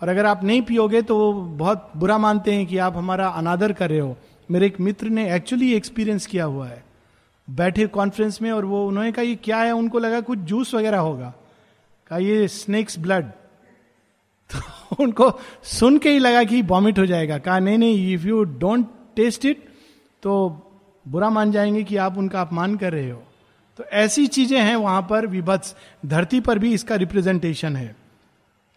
[0.00, 3.72] और अगर आप नहीं पियोगे तो वो बहुत बुरा मानते हैं कि आप हमारा अनादर
[3.72, 4.16] कर रहे हो।
[4.50, 6.82] मेरे एक मित्र ने एक्चुअली एक्सपीरियंस किया हुआ है।
[7.48, 9.72] बैठे कॉन्फ्रेंस में और वो, उन्होंने कहा, ये क्या है?
[9.72, 11.32] उनको लगा, कुछ जूस वगैरह होगा।
[12.10, 13.30] कहा, ये स्नेक्स ब्लड
[14.50, 15.30] तो उनको
[15.62, 19.44] सुन के ही लगा कि वॉमिट हो जाएगा। कहा, नहीं नहीं if you don't taste
[19.44, 19.64] it
[20.22, 20.48] तो
[21.06, 23.22] बुरा मान जाएँगे कि आप उनका अपमान कर रहे हो।
[23.78, 25.74] तो ऐसी चीज़ें हैं वहाँ पर विभत्स।
[26.06, 27.94] धरती पर भी इसका रिप्रेजेंटेशन है।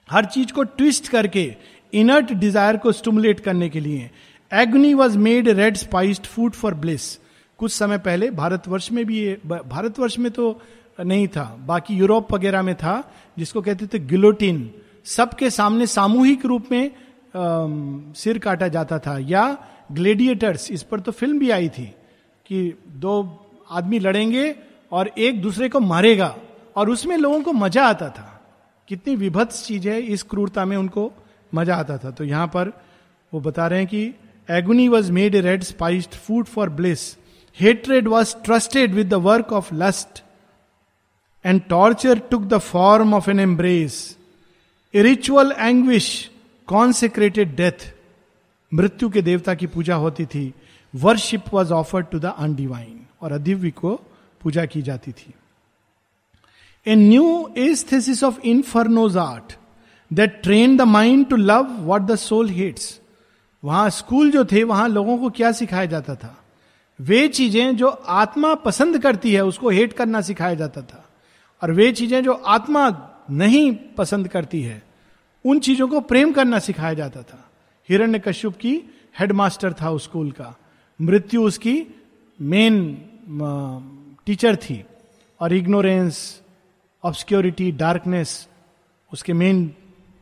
[0.09, 1.53] हर चीज़ को ट्विस्ट करके
[1.93, 4.09] इनर्ट डिज़ायर को स्टमुलेट करने के लिए
[4.51, 7.15] Agni was made red spiced food for bliss
[7.59, 10.59] कुछ समय पहले भारतवर्ष में भी ये भारतवर्ष में तो
[10.99, 14.73] नहीं था। बाकी यूरोप वगैरह में था, जिसको कहते थे गिलोटिन
[15.05, 16.93] सबके सामने सामूहिक रूप में आ,
[18.15, 19.57] सिर काटा जाता था। या
[19.91, 21.85] ग्लेडिएटर्स इस पर तो फ़िल्म भी आई थी
[22.45, 23.13] कि दो
[23.71, 24.55] आदमी लड़ेंगे
[24.91, 26.35] और एक दूसरे को मारेगा
[26.75, 28.27] और उसमें लोगों को मज़ा आता था।
[28.89, 31.11] कितनी विभत्स चीज़ है इस क्रूरता में उनको
[31.53, 32.71] मज़ा आता था। तो यहाँ पर
[33.33, 34.03] वो बता रहे हैं कि
[34.49, 37.09] Agni was made a red spiced food for bliss
[37.59, 40.23] hatred was trusted with the work of lust
[41.45, 44.17] and torture took the form of an embrace
[44.93, 46.31] ritual anguish
[46.67, 47.93] consecrated death
[48.73, 50.53] मृत्यु के देवता की पूजा होती थी।
[50.95, 54.01] Worship was offered to the undivine और अदिव्य को
[54.41, 55.33] पूजा की जाती थी।
[56.87, 59.53] A new aesthesis of inferno's art
[60.13, 62.99] that train the mind to love what the soul hates
[63.63, 66.43] वहाँ स्कूल जो थे, वहाँ लोगों को क्या सिखाया जाता था?
[66.99, 71.09] वे चीज़ें जो आत्मा पसंद करती है, उसको हेट करना सिखाया जाता था।
[71.63, 72.89] और वे चीज़ें जो आत्मा
[73.31, 74.81] नहीं पसंद करती है।
[75.45, 77.49] उन चीज़ों को प्रेम करना सिखाया जाता था।
[77.89, 78.75] हिरण्य कश्यप की
[79.19, 80.55] हेडमास्टर था उस स्कूल का।
[80.99, 81.75] मृत्यु उसकी
[82.39, 82.77] मेन
[84.25, 84.83] टीचर थी
[85.39, 86.41] और इग्नोरेंस
[87.03, 88.47] ऑब्सक्योरिटी डार्कनेस
[89.11, 89.71] उसके मेन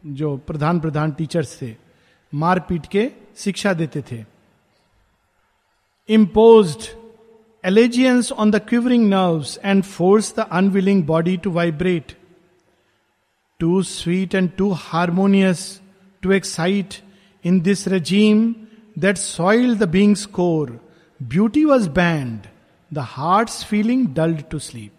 [0.06, 1.76] जो प्रधान प्रधान टीचर्स थे,
[2.34, 4.24] मारपीट के शिक्षा देते थे।
[6.10, 6.90] Impose
[7.64, 12.18] allegiance on the quivering nerves and force the unwilling body to vibrate
[13.60, 15.82] to sweet and too harmonious
[16.22, 16.94] to excite
[17.46, 18.54] in this regime
[19.00, 20.90] that soil the being's core
[21.24, 22.40] beauty was banned
[22.94, 24.92] the heart feeling dulled to sleep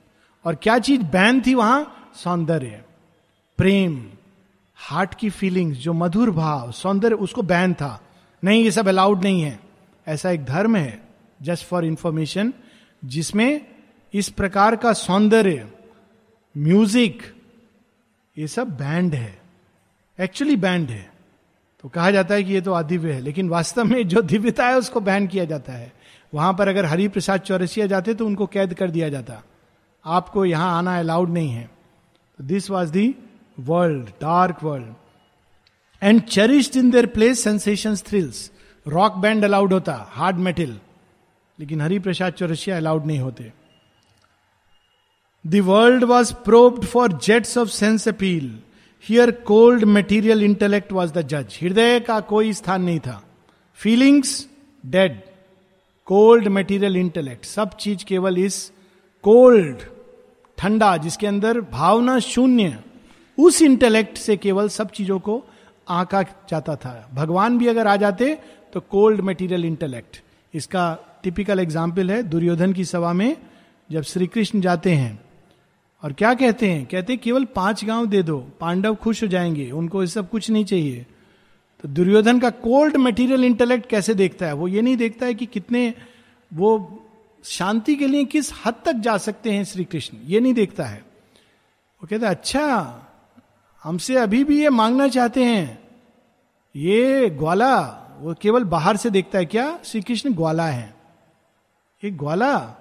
[0.45, 2.13] और क्या चीज़ ban थी वहाँ?
[2.15, 2.83] सौंदर्य।
[3.59, 4.07] प्रेम।
[4.75, 8.01] Heart की feelings जो मधुर भाव, सौंदर्य, उसको बैन था।
[8.45, 9.61] नहीं, ये सब अलाउड नहीं है।
[10.09, 11.03] ऐसा एक धर्म है
[11.43, 12.53] जस्ट फॉर इंफॉर्मेशन
[13.05, 13.67] जिसमें
[14.15, 15.69] इस प्रकार का सौंदर्य
[16.59, 17.23] म्यूज़िक
[18.37, 19.39] ये सब बैंड है।
[20.19, 21.09] एक्चुअली बैंड है।
[21.85, 24.79] तो कहा जाता है कि ये तो अदिव्य है, लेकिन वास्तव में जो दिव्यता है
[24.79, 25.93] उसको बैन किया जाता है।
[26.35, 29.43] वहाँ पर अगर हरि प्रसाद चौरसिया जाते तो उनको कैद कर दिया जाता।
[30.05, 31.69] आपको यहाँ आना अलाउड नहीं है।
[32.39, 33.15] This was the
[33.61, 34.95] world dark world
[36.03, 38.51] and cherished in their place sensation thrills
[38.87, 40.79] rock band allowed होता हार्ड मेटल
[41.59, 43.53] लेकिन हरि प्रसाद चौरसिया अलाउड नहीं होते।
[45.45, 48.51] The world was probed for jets of sense appeal
[49.05, 53.23] here cold material intellect was the जज हृदय का कोई स्थान नहीं था
[53.79, 54.35] feelings
[54.85, 55.21] dead
[56.09, 58.61] cold material intellect सब चीज़ केवल इस
[59.25, 59.83] कोल्ड
[60.59, 62.79] ठंडा जिसके अंदर भावना शून्य
[63.39, 65.43] उस इंटेलेक्ट से केवल सब चीज़ों को
[65.91, 68.35] आंका जाता था भगवान भी अगर आ जाते
[68.73, 70.23] तो कोल्ड मेटीरियल इंटेलेक्ट
[70.55, 70.85] इसका
[71.23, 73.37] टिपिकल एग्ज़ाम्पल है दुर्योधन की सभा में
[73.91, 75.30] जब श्री कृष्ण जाते हैं
[76.03, 76.87] और क्या कहते हैं?
[76.87, 80.51] कहते हैं, केवल पाँच गाँव दे दो, पांडव खुश हो जाएँगे, उनको ये सब कुछ
[80.51, 81.07] नहीं चाहिए।
[81.83, 84.53] तो दुर्योधन का कोल्ड मटेरियल इंटेलेक्ट कैसे देखता है?
[84.53, 85.95] वो ये नहीं देखता है कि कितने
[86.55, 87.03] वो
[87.45, 91.05] शांति के लिए किस हद तक जा सकते हैं श्री कृष्ण ये नहीं देखता है।
[92.03, 92.99] वो कहता है अच्छा
[93.83, 95.79] हमसे अभी भी ये मांगना चाहते हैं।
[96.77, 97.81] ये ग्वाला,
[98.21, 99.79] वो केवल बाहर से देखता है क्या?
[99.85, 100.95] श्री कृष्ण ग्वाला है।
[102.05, 102.75] ये ग्वाला,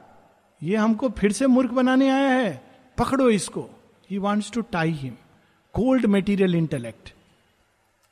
[0.64, 2.69] ये हमको फिर से मूर्ख बनाने आया है।
[3.00, 3.70] पकड़ो इसको।
[4.10, 5.16] He wants to tie him
[5.74, 7.14] cold material intellect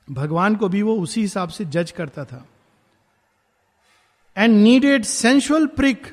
[0.08, 2.46] भगवान को भी वो उसी हिसाब से जज करता था।
[4.38, 6.08] And needed sensual prick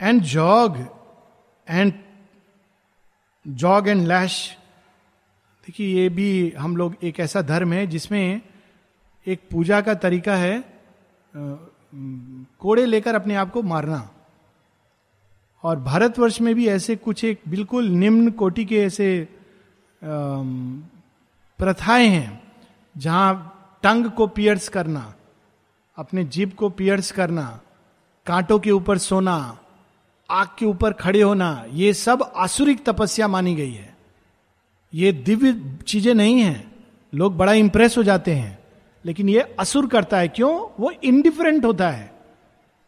[0.00, 0.76] and jog
[1.68, 1.92] and
[3.46, 4.56] jog and lash
[5.66, 8.40] देखिए, ये भी हम लोग एक ऐसा धर्म है जिसमें
[9.26, 10.62] एक पूजा का तरीका है
[11.34, 13.98] कोड़े लेकर अपने आप को मारना।
[15.62, 19.28] और भारतवर्ष में भी ऐसे कुछ एक बिल्कुल निम्न कोटि के ऐसे
[21.58, 22.52] प्रथाएँ हैं,
[22.98, 25.14] जहाँ टंग को पियर्स करना,
[25.96, 27.60] अपने जीप को पियर्स करना,
[28.26, 29.58] कांटों के ऊपर सोना,
[30.30, 33.96] आग के ऊपर खड़े होना, ये सब आसुरिक तपस्या मानी गई है।
[34.94, 36.72] ये दिव्य चीज़ें नहीं हैं।
[37.14, 38.58] लोग बड़ा इंप्रेस हो जाते हैं।
[39.04, 40.74] लेकिन ये असुर करता है। क्यों?
[40.80, 42.14] वो इनडिफरेंट होता है।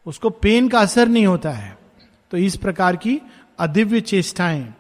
[0.06, 1.78] उसको पेन का असर नहीं होता है।
[2.32, 3.20] तो इस प्रकार की
[3.58, 4.74] अदिव्य चेष्टाएँ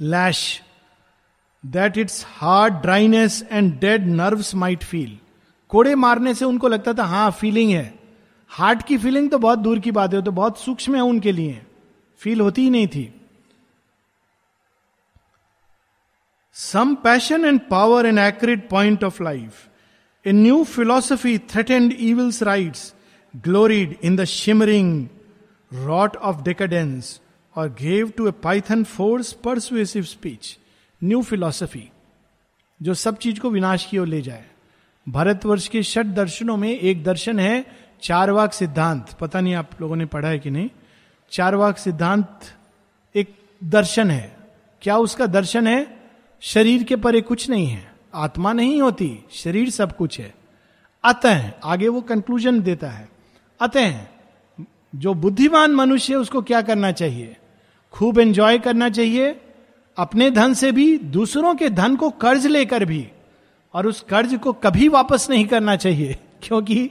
[0.00, 0.62] lash
[1.64, 5.18] that its hard dryness and dead nerves might feel
[5.68, 7.94] कोड़े मारने से उनको लगता था हाँ फीलिंग है।
[8.48, 11.60] हार्ट की फीलिंग तो बहुत दूर की बात है तो बहुत सूक्ष्म है उनके लिए।
[12.20, 13.20] फील होती ही नहीं थी।
[16.52, 19.68] Some passion and power and accurate point of life
[20.24, 22.94] a new philosophy threatened evil's rights
[23.36, 25.08] gloried in the shimmering
[25.72, 27.20] rot of decadence
[27.56, 30.58] और gave to a python force persuasive speech
[31.04, 31.90] new philosophy
[32.82, 34.44] जो सब चीज़ को विनाश की ओर ले जाए।
[35.08, 37.66] भारतवर्ष के षट दर्शनों में एक दर्शन है
[38.02, 40.70] चारवाक सिद्धांत। पता नहीं आप लोगों ने पढ़ा है कि नहीं?
[41.30, 42.40] चार वाक सिद्धांत
[43.14, 44.36] एक दर्शन है।
[44.82, 46.02] क्या उसका दर्शन है?
[46.40, 50.34] शरीर के परे कुछ नहीं है। आत्मा नहीं होती, शरीर सब कुछ है।
[51.04, 53.08] अतः, आगे वो कंक्लूजन देता है।
[53.60, 54.06] अतः
[54.94, 57.36] जो बुद्धिमान मनुष्य उसको क्या करना चाहिए?
[57.92, 59.40] खूब एंजॉय करना चाहिए,
[59.96, 63.08] अपने धन से भी, दूसरों के धन को कर्ज लेकर भी,
[63.74, 66.90] और उस कर्ज को कभी वापस नहीं करना चाहिए, क्योंकि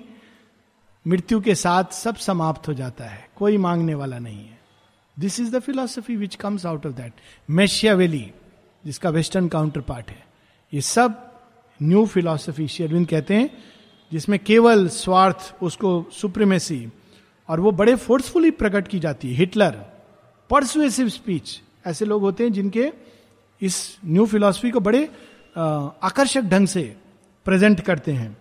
[1.08, 4.60] मृत्यु के साथ सब समाप्त हो जाता है, कोई मांगने वाला नहीं है।
[5.20, 7.14] This is the philosophy which comes out of that
[7.50, 8.32] Machiavelli
[8.86, 10.26] जिसका वेस्टर्न काउंटर पार्ट है,
[10.74, 11.32] ये सब
[11.84, 13.64] न्यू फिलोसफी शेरविंद कहते हैं,
[14.12, 16.88] जिसमें केवल स्वार्थ, उसको सुप्रीमेसी
[17.50, 19.72] और वो बड़े फोर्सफुली प्रकट की जाती है। हिटलर
[20.50, 22.92] परसुएसिव स्पीच ऐसे लोग होते हैं जिनके
[23.62, 25.04] इस न्यू फिलॉसफी को बड़े
[25.56, 26.84] आकर्षक ढंग से
[27.46, 28.38] प्रेजेंट करते हैं।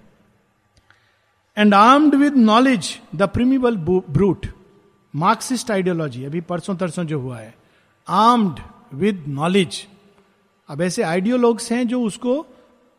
[1.56, 4.46] And armed with knowledge the primeval brute
[5.14, 7.54] Marxist ideology अभी परसों तरसों जो हुआ है।
[8.08, 8.60] आर्म्ड
[8.94, 9.86] विद नॉलेज
[10.68, 12.44] अब ऐसे आइडियोलॉग्स हैं जो उसको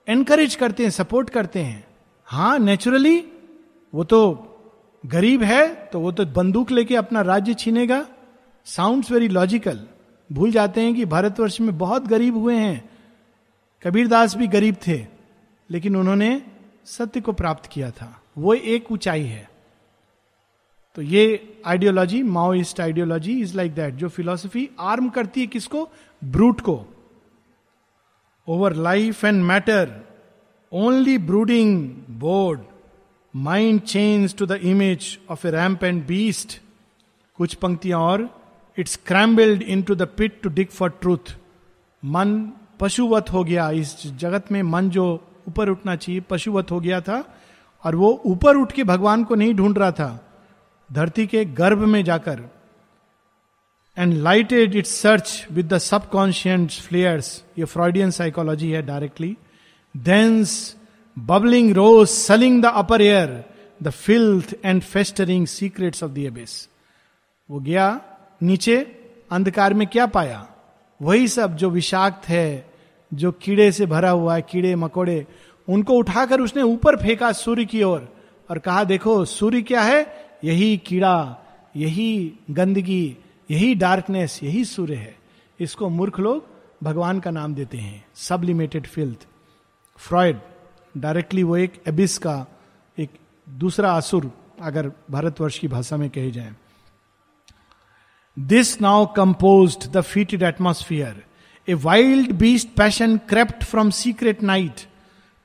[0.07, 1.85] एनकरेज करते हैं सपोर्ट करते हैं।
[2.27, 3.17] हाँ नेचुरली
[3.93, 4.19] वो तो
[5.03, 8.05] गरीब है तो वो तो बंदूक लेके अपना राज्य छीनेगा।
[8.67, 9.79] साउंड्स वेरी लॉजिकल
[10.29, 12.89] भूल जाते हैं कि भारतवर्ष में बहुत गरीब हुए हैं।
[13.83, 15.05] कबीरदास भी गरीब थे,
[15.69, 16.41] लेकिन उन्होंने
[16.85, 19.49] सत्य को प्राप्त किया था। वो एक ऊंचाई है।
[20.95, 25.89] तो ये ideology Maoist ideology is like that जो फिलॉसफी आर्म करती है किसको?
[26.23, 26.85] ब्रूट को।
[28.47, 29.91] Over life and matter
[30.71, 32.59] only brooding bored
[33.36, 36.62] mind change to the image of a ramp and beast
[37.36, 38.41] कुछ पंक्तियाँ और।
[38.80, 41.38] Its crumbled into the pit to dig for truth
[42.06, 47.02] मन पशुवत हो गया। इस जगत में मन जो ऊपर उठना चाहिए, पशुवत हो गया
[47.02, 47.38] था।
[47.84, 50.36] और वो ऊपर उठ के भगवान को नहीं ढूंढ रहा था।
[50.93, 52.41] धरती के गर्भ में जाकर।
[53.98, 59.38] And lighted its search with the subconscious flares ये फ्रॉडियन साइकोलॉजी है directly
[59.98, 60.76] dens
[61.19, 63.45] bubbling rose sullying the upper air
[63.84, 66.45] the filth and festering secrets of the
[67.49, 68.02] वो गया
[68.43, 68.78] नीचे
[69.32, 70.47] अंधकार में क्या पाया?
[71.02, 72.71] वही सब जो विषाक्त है
[73.13, 75.28] जो कीड़े से भरा हुआ है कीड़े मकोड़े
[75.69, 78.13] उनको उठाकर उसने ऊपर फेंका सूर्य की ओर और,
[78.49, 80.26] और कहा देखो सूर्य क्या है?
[80.43, 81.38] यही कीड़ा
[81.76, 83.17] यही गंदगी
[83.52, 85.15] यही डार्कनेस यही सूर्य है।
[85.60, 86.45] इसको मूर्ख लोग
[86.84, 89.28] भगवान का नाम देते हैं सबलिमेटेड फिल्थ
[89.97, 90.39] फ्रॉयड
[90.97, 92.47] डायरेक्टली वो एक एबिस का
[92.99, 93.10] एक
[93.49, 96.53] दूसरा असुर अगर भारतवर्ष की भाषा में कहे जाए।
[98.39, 101.23] This now compose the fetid atmosphere
[101.69, 104.82] a wild beast passion crept from secret night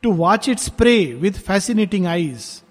[0.02, 2.62] to watch it spray with fascinating eyes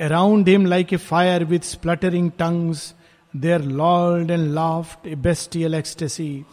[0.00, 2.94] around him like a fire with spluttering tongues
[3.36, 6.44] there lord and laughed a bestial ecstasy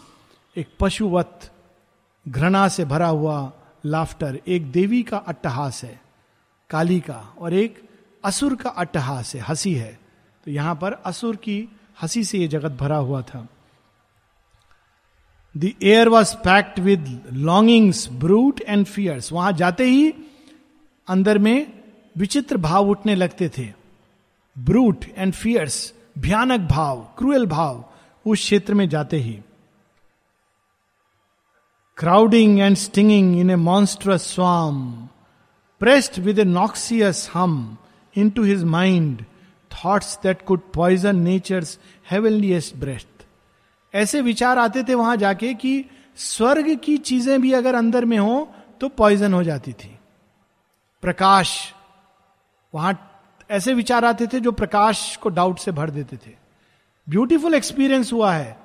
[0.57, 1.51] एक पशुवत
[2.27, 3.51] घृणा से भरा हुआ
[3.85, 6.01] laughter एक देवी का अट्टहास है,
[6.69, 7.83] काली का, और एक
[8.23, 9.99] असुर का अट्टहास है, हँसी है।
[10.45, 11.69] तो यहाँ पर असुर की
[12.01, 13.47] हँसी से यह जगत भरा हुआ था।
[15.57, 20.13] The air was packed with longings brute and fierce वहाँ जाते ही
[21.07, 21.83] अंदर में
[22.17, 23.73] विचित्र भाव उठने लगते थे।
[24.59, 27.85] ब्रूट एंड फियर्स भयानक भाव क्रूएल भाव
[28.25, 29.39] उस क्षेत्र में जाते ही।
[31.97, 35.09] Crowding and stinging in a monstrous swarm,
[35.81, 37.77] pressed with a noxious hum
[38.15, 39.25] into his mind
[39.71, 41.79] thoughts that could poison nature's
[42.11, 43.25] heavenliest breast
[43.93, 45.85] ऐसे विचार आते थे वहाँ जाके कि
[46.17, 48.47] स्वर्ग की चीज़ें भी अगर अंदर में हो
[48.81, 49.99] तो पॉइजन हो जाती थी।
[51.01, 51.73] प्रकाश
[52.73, 52.93] वहाँ
[53.51, 56.35] ऐसे विचार आते थे जो प्रकाश को डाउट से भर देते थे।
[57.09, 58.57] ब्यूटीफुल एक्सपीरियंस हुआ है।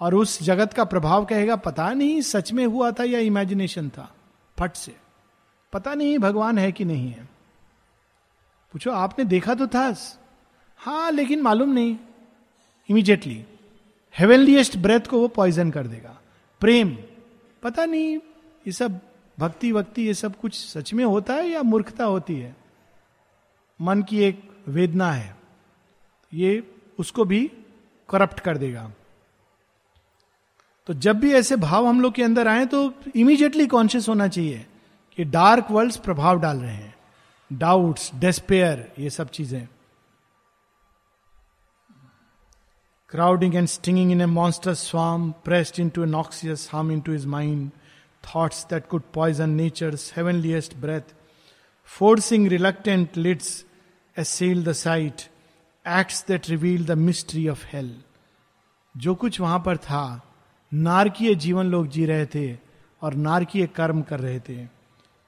[0.00, 4.14] और उस जगत का प्रभाव कहेगा, पता नहीं सच में हुआ था या इमेजिनेशन था।
[4.58, 4.96] फट से।
[5.72, 7.28] पता नहीं भगवान है कि नहीं है।
[8.72, 9.94] पूछो, आपने देखा तो था?
[10.78, 11.98] हाँ लेकिन मालूम नहीं।
[12.90, 13.44] इमीजिएटली
[14.18, 16.20] हेवनलीस्ट ब्रेथ को वो पॉइजन कर देगा।
[16.60, 16.98] प्रेम।
[17.62, 18.16] पता नहीं,
[18.66, 19.00] ये सब
[19.38, 22.56] भक्ति, वक्ति, ये सब कुछ सच में होता है या मूर्खता होती है?
[23.80, 25.36] मन की एक वेदना है।
[26.34, 27.52] ये उसको भी
[28.10, 28.92] करप्ट कर देगा।
[30.88, 34.66] तो जब भी ऐसे भाव हम लोग के अंदर आए तो इमीजिएटली कॉन्शियस होना चाहिए
[35.16, 36.94] कि डार्क वर्ल्ड प्रभाव डाल रहे हैं।
[37.52, 39.68] डाउट्स डेस्पेयर ये सब चीज़ें।
[43.08, 47.70] Crowding and stinging in a monster swarm pressed into a noxious harm into his mind
[48.24, 51.14] thoughts that could poison nature's heavenliest breath
[51.84, 53.64] forcing reluctant lids
[54.18, 55.22] assail the sight
[55.88, 57.96] acts that reveal the mystery of hell
[58.96, 60.27] जो कुछ वहाँ पर था
[60.72, 62.56] नारकीय जीवन लोग जी रहे थे
[63.02, 64.66] और नारकीय कर्म कर रहे थे।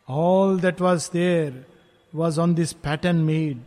[0.08, 1.66] All that was there
[2.14, 3.60] was on this pattern made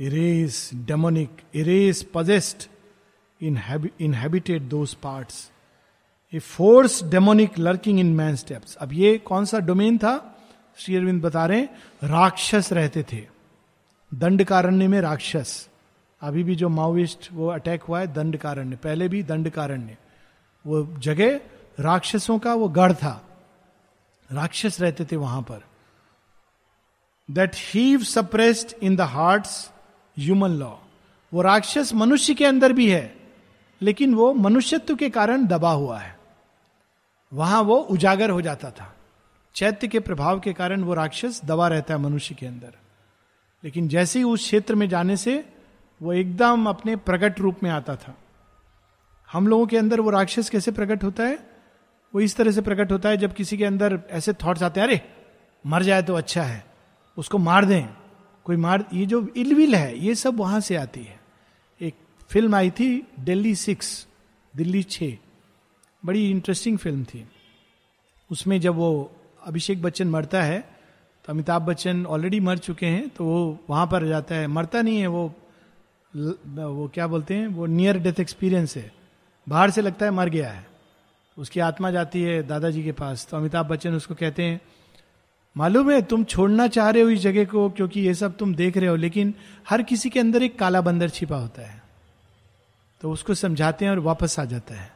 [0.00, 2.68] a race demonic a race possessed
[3.42, 5.50] inhabited those parts
[6.32, 10.28] a force demonic lurking in man steps अब ये कौन सा डोमेन था?
[10.76, 11.62] श्री अरविंद बता रहे
[12.04, 13.26] राक्षस रहते थे।
[14.12, 15.68] दंडकारण्य में राक्षस।
[16.22, 19.96] अभी भी जो माओइस्ट वो अटैक हुआ है, दंडकारण्य। पहले भी दंडकारण्य।
[20.66, 21.40] वो जगह
[21.80, 23.28] राक्षसों का वो गढ़ था।
[24.32, 25.64] राक्षस रहते थे वहाँ पर।
[27.30, 29.46] That heave suppressed in the heart
[30.18, 30.74] human law
[31.34, 33.16] वो राक्षस मनुष्य के अंदर भी है,
[33.82, 36.18] लेकिन वो मनुष्यत्व के कारण दबा हुआ है।
[37.32, 38.94] वहाँ वो उजागर हो जाता था।
[39.54, 42.72] चैत्य के प्रभाव के कारण वो राक्षस दबा रहता है मनुष्य के अंदर।
[43.64, 45.52] लेकिन जैसे ही उस क्षेत्र में जाने से
[46.02, 48.14] वो एकदम अपने प्रकट रूप में आता था।
[49.32, 51.38] हम लोगों के अंदर वो राक्षस कैसे प्रकट होता है?
[52.14, 54.86] वो इस तरह से प्रकट होता है जब किसी के अंदर ऐसे थॉट्स आते हैं,
[54.86, 55.00] अरे,
[55.66, 56.64] मर जाए तो अच्छा है,
[57.18, 57.86] उसको मार दें।
[58.44, 61.20] कोई मार, ये जो इलविल है, ये सब वहाँ से आती है।
[61.80, 61.94] एक
[62.30, 64.06] फ़िल्म आई थी दिल्ली सिक्स
[64.56, 65.02] दिल्ली छ
[66.04, 67.26] बड़ी इंटरेस्टिंग फ़िल्म थी।
[68.30, 69.12] उसमें जब वो
[69.46, 70.60] अभिषेक बच्चन मरता है
[71.24, 75.00] तो अमिताभ बच्चन ऑलरेडी मर चुके हैं तो वो वहाँ पर जाता है। मरता नहीं
[75.00, 75.34] है, वो
[76.16, 77.46] वो क्या बोलते हैं?
[77.46, 79.01] वो नियर डेथ एक्सपीरियंस है।
[79.46, 80.66] बाहर से लगता है मर गया है।
[81.36, 84.60] उसकी आत्मा जाती है दादाजी के पास। तो अमिताभ बच्चन उसको कहते हैं,
[85.56, 88.76] मालूम है तुम छोड़ना चाह रहे हो इस जगह को क्योंकि ये सब तुम देख
[88.76, 89.34] रहे हो, लेकिन
[89.68, 91.82] हर किसी के अंदर एक काला बंदर छिपा होता है।
[93.00, 94.90] तो उसको समझाते हैं और वापस आ जाता है।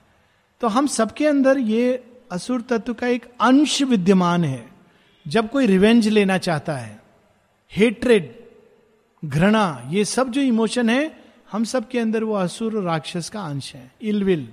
[0.61, 4.65] तो हम सबके अंदर ये असुर तत्व का एक अंश विद्यमान है।
[5.27, 7.01] जब कोई रिवेंज लेना चाहता है
[7.73, 8.35] हेट्रेड
[9.23, 13.41] घृणा, ये सब जो इमोशन है हम सब के अंदर वो असुर और राक्षस का
[13.41, 14.49] अंश है, इलविल।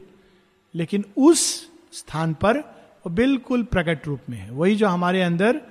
[0.75, 5.61] लेकिन उस स्थान पर वो बिल्कुल प्रकट रूप में है। वही जो हमारे अंदर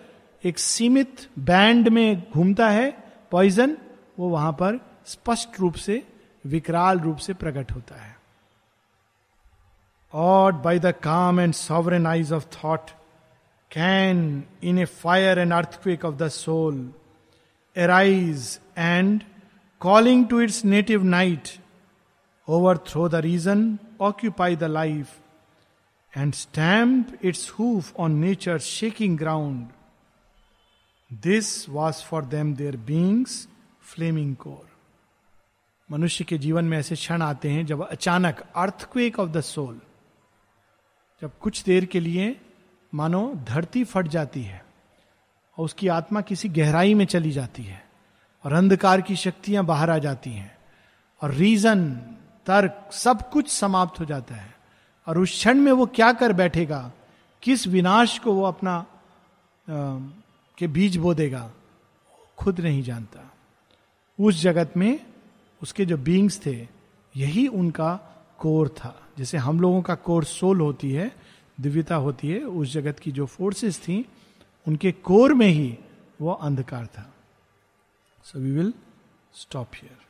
[0.44, 2.90] एक सीमित बैंड में घूमता है
[3.30, 3.76] पॉइजन
[4.18, 6.02] वो वहाँ पर स्पष्ट रूप से,
[6.44, 8.16] विकराल रूप से प्रकट होता है।
[10.12, 12.90] और by the calm and sovereign eyes of thought
[13.70, 16.92] can in a fire and earthquake of the soul
[17.76, 19.22] arise and
[19.83, 21.59] calling to its native night,
[22.49, 25.20] overthrow the reason, occupy the life,
[26.14, 29.70] and stamp its hoof on nature's shaking ground.
[31.11, 33.49] This was for them their being's
[33.83, 34.68] flaming core
[35.89, 39.80] मनुष्य के जीवन में ऐसे क्षण आते हैं जब अचानक अर्थक्वेक ऑफ़ द सोल
[41.22, 42.35] जब कुछ देर के लिए
[42.93, 44.64] मानो धरती फट जाती है
[45.59, 47.83] और उसकी आत्मा किसी गहराई में चली जाती है
[48.45, 50.59] और अंधकार की शक्तियाँ बाहर आ जाती हैं।
[51.22, 51.95] और रीजन
[52.47, 54.55] तर्क सब कुछ समाप्त हो जाता है।
[55.09, 56.93] और उस क्षण में वो क्या कर बैठेगा?
[57.43, 58.84] किस विनाश को वो अपना आ,
[60.59, 61.51] के बीज बो देगा?
[62.38, 63.32] खुद नहीं जानता।
[64.20, 65.07] उस जगत में
[65.62, 66.68] उसके जो बींग्स थे
[67.16, 68.01] यही उनका
[68.38, 71.12] कोर था। जैसे हम लोगों का कोर सोल होती है
[71.61, 74.07] दिव्यता होती है उस जगत की जो फोर्सेस थी
[74.68, 75.78] उनके कोर में ही
[76.20, 77.11] वो अंधकार था।
[78.22, 78.72] So we will
[79.32, 80.01] stop here.